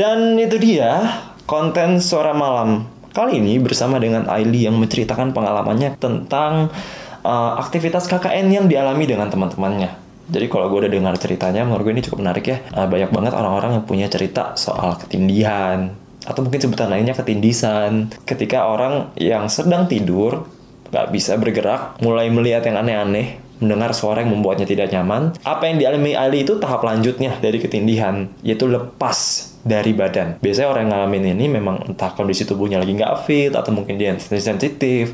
Dan 0.00 0.40
itu 0.40 0.56
dia 0.56 1.20
konten 1.44 2.00
suara 2.00 2.32
malam 2.32 2.88
kali 3.12 3.36
ini 3.36 3.60
bersama 3.60 4.00
dengan 4.00 4.24
Aili 4.32 4.64
yang 4.64 4.80
menceritakan 4.80 5.36
pengalamannya 5.36 6.00
tentang 6.00 6.72
uh, 7.20 7.60
aktivitas 7.60 8.08
KKN 8.08 8.48
yang 8.48 8.64
dialami 8.64 9.04
dengan 9.04 9.28
teman-temannya. 9.28 9.92
Jadi 10.32 10.46
kalau 10.48 10.72
gue 10.72 10.88
udah 10.88 10.92
dengar 10.96 11.20
ceritanya, 11.20 11.68
menurut 11.68 11.84
gue 11.84 12.00
ini 12.00 12.04
cukup 12.08 12.24
menarik 12.24 12.48
ya. 12.48 12.64
Uh, 12.72 12.88
banyak 12.88 13.12
banget 13.12 13.36
orang-orang 13.36 13.76
yang 13.76 13.84
punya 13.84 14.08
cerita 14.08 14.56
soal 14.56 14.96
ketindihan 14.96 15.92
atau 16.24 16.40
mungkin 16.48 16.64
sebutan 16.64 16.88
lainnya 16.88 17.12
ketindisan. 17.12 18.08
Ketika 18.24 18.72
orang 18.72 19.12
yang 19.20 19.52
sedang 19.52 19.84
tidur 19.84 20.48
nggak 20.88 21.12
bisa 21.12 21.36
bergerak, 21.36 22.00
mulai 22.00 22.32
melihat 22.32 22.64
yang 22.64 22.80
aneh-aneh, 22.80 23.36
mendengar 23.60 23.92
suara 23.92 24.24
yang 24.24 24.32
membuatnya 24.34 24.66
tidak 24.66 24.90
nyaman. 24.90 25.36
Apa 25.44 25.68
yang 25.68 25.76
dialami 25.78 26.16
Ali 26.16 26.42
itu 26.42 26.56
tahap 26.58 26.82
lanjutnya 26.82 27.36
dari 27.38 27.60
ketindihan, 27.60 28.26
yaitu 28.40 28.66
lepas 28.66 29.48
dari 29.60 29.92
badan. 29.92 30.40
Biasanya 30.40 30.68
orang 30.72 30.82
yang 30.88 30.92
ngalamin 30.96 31.24
ini 31.36 31.46
memang 31.52 31.76
entah 31.92 32.16
kondisi 32.16 32.48
tubuhnya 32.48 32.80
lagi 32.80 32.96
nggak 32.96 33.28
fit, 33.28 33.52
atau 33.52 33.70
mungkin 33.76 34.00
dia 34.00 34.16
sensitif, 34.16 35.12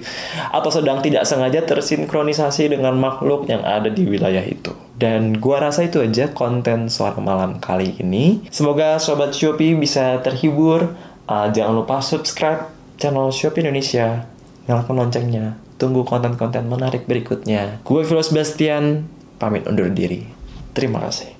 atau 0.54 0.70
sedang 0.70 1.02
tidak 1.02 1.26
sengaja 1.26 1.66
tersinkronisasi 1.66 2.70
dengan 2.70 2.94
makhluk 2.94 3.50
yang 3.50 3.66
ada 3.66 3.90
di 3.90 4.06
wilayah 4.06 4.46
itu. 4.46 4.70
Dan 4.96 5.36
gua 5.42 5.66
rasa 5.66 5.84
itu 5.84 6.00
aja 6.00 6.30
konten 6.30 6.88
suara 6.88 7.18
malam 7.18 7.58
kali 7.58 7.98
ini. 8.00 8.46
Semoga 8.48 8.96
Sobat 9.02 9.34
Shopee 9.34 9.76
bisa 9.76 10.22
terhibur. 10.22 10.94
Uh, 11.26 11.50
jangan 11.50 11.82
lupa 11.82 11.98
subscribe 11.98 12.70
channel 12.96 13.34
Shopee 13.34 13.66
Indonesia. 13.66 14.30
Nyalakan 14.70 14.94
loncengnya. 14.94 15.65
Tunggu 15.76 16.08
konten-konten 16.08 16.72
menarik 16.72 17.04
berikutnya. 17.04 17.84
Gue 17.84 18.00
Philo 18.08 18.24
Sebastian, 18.24 19.04
pamit 19.36 19.68
undur 19.68 19.92
diri. 19.92 20.24
Terima 20.72 21.04
kasih. 21.04 21.35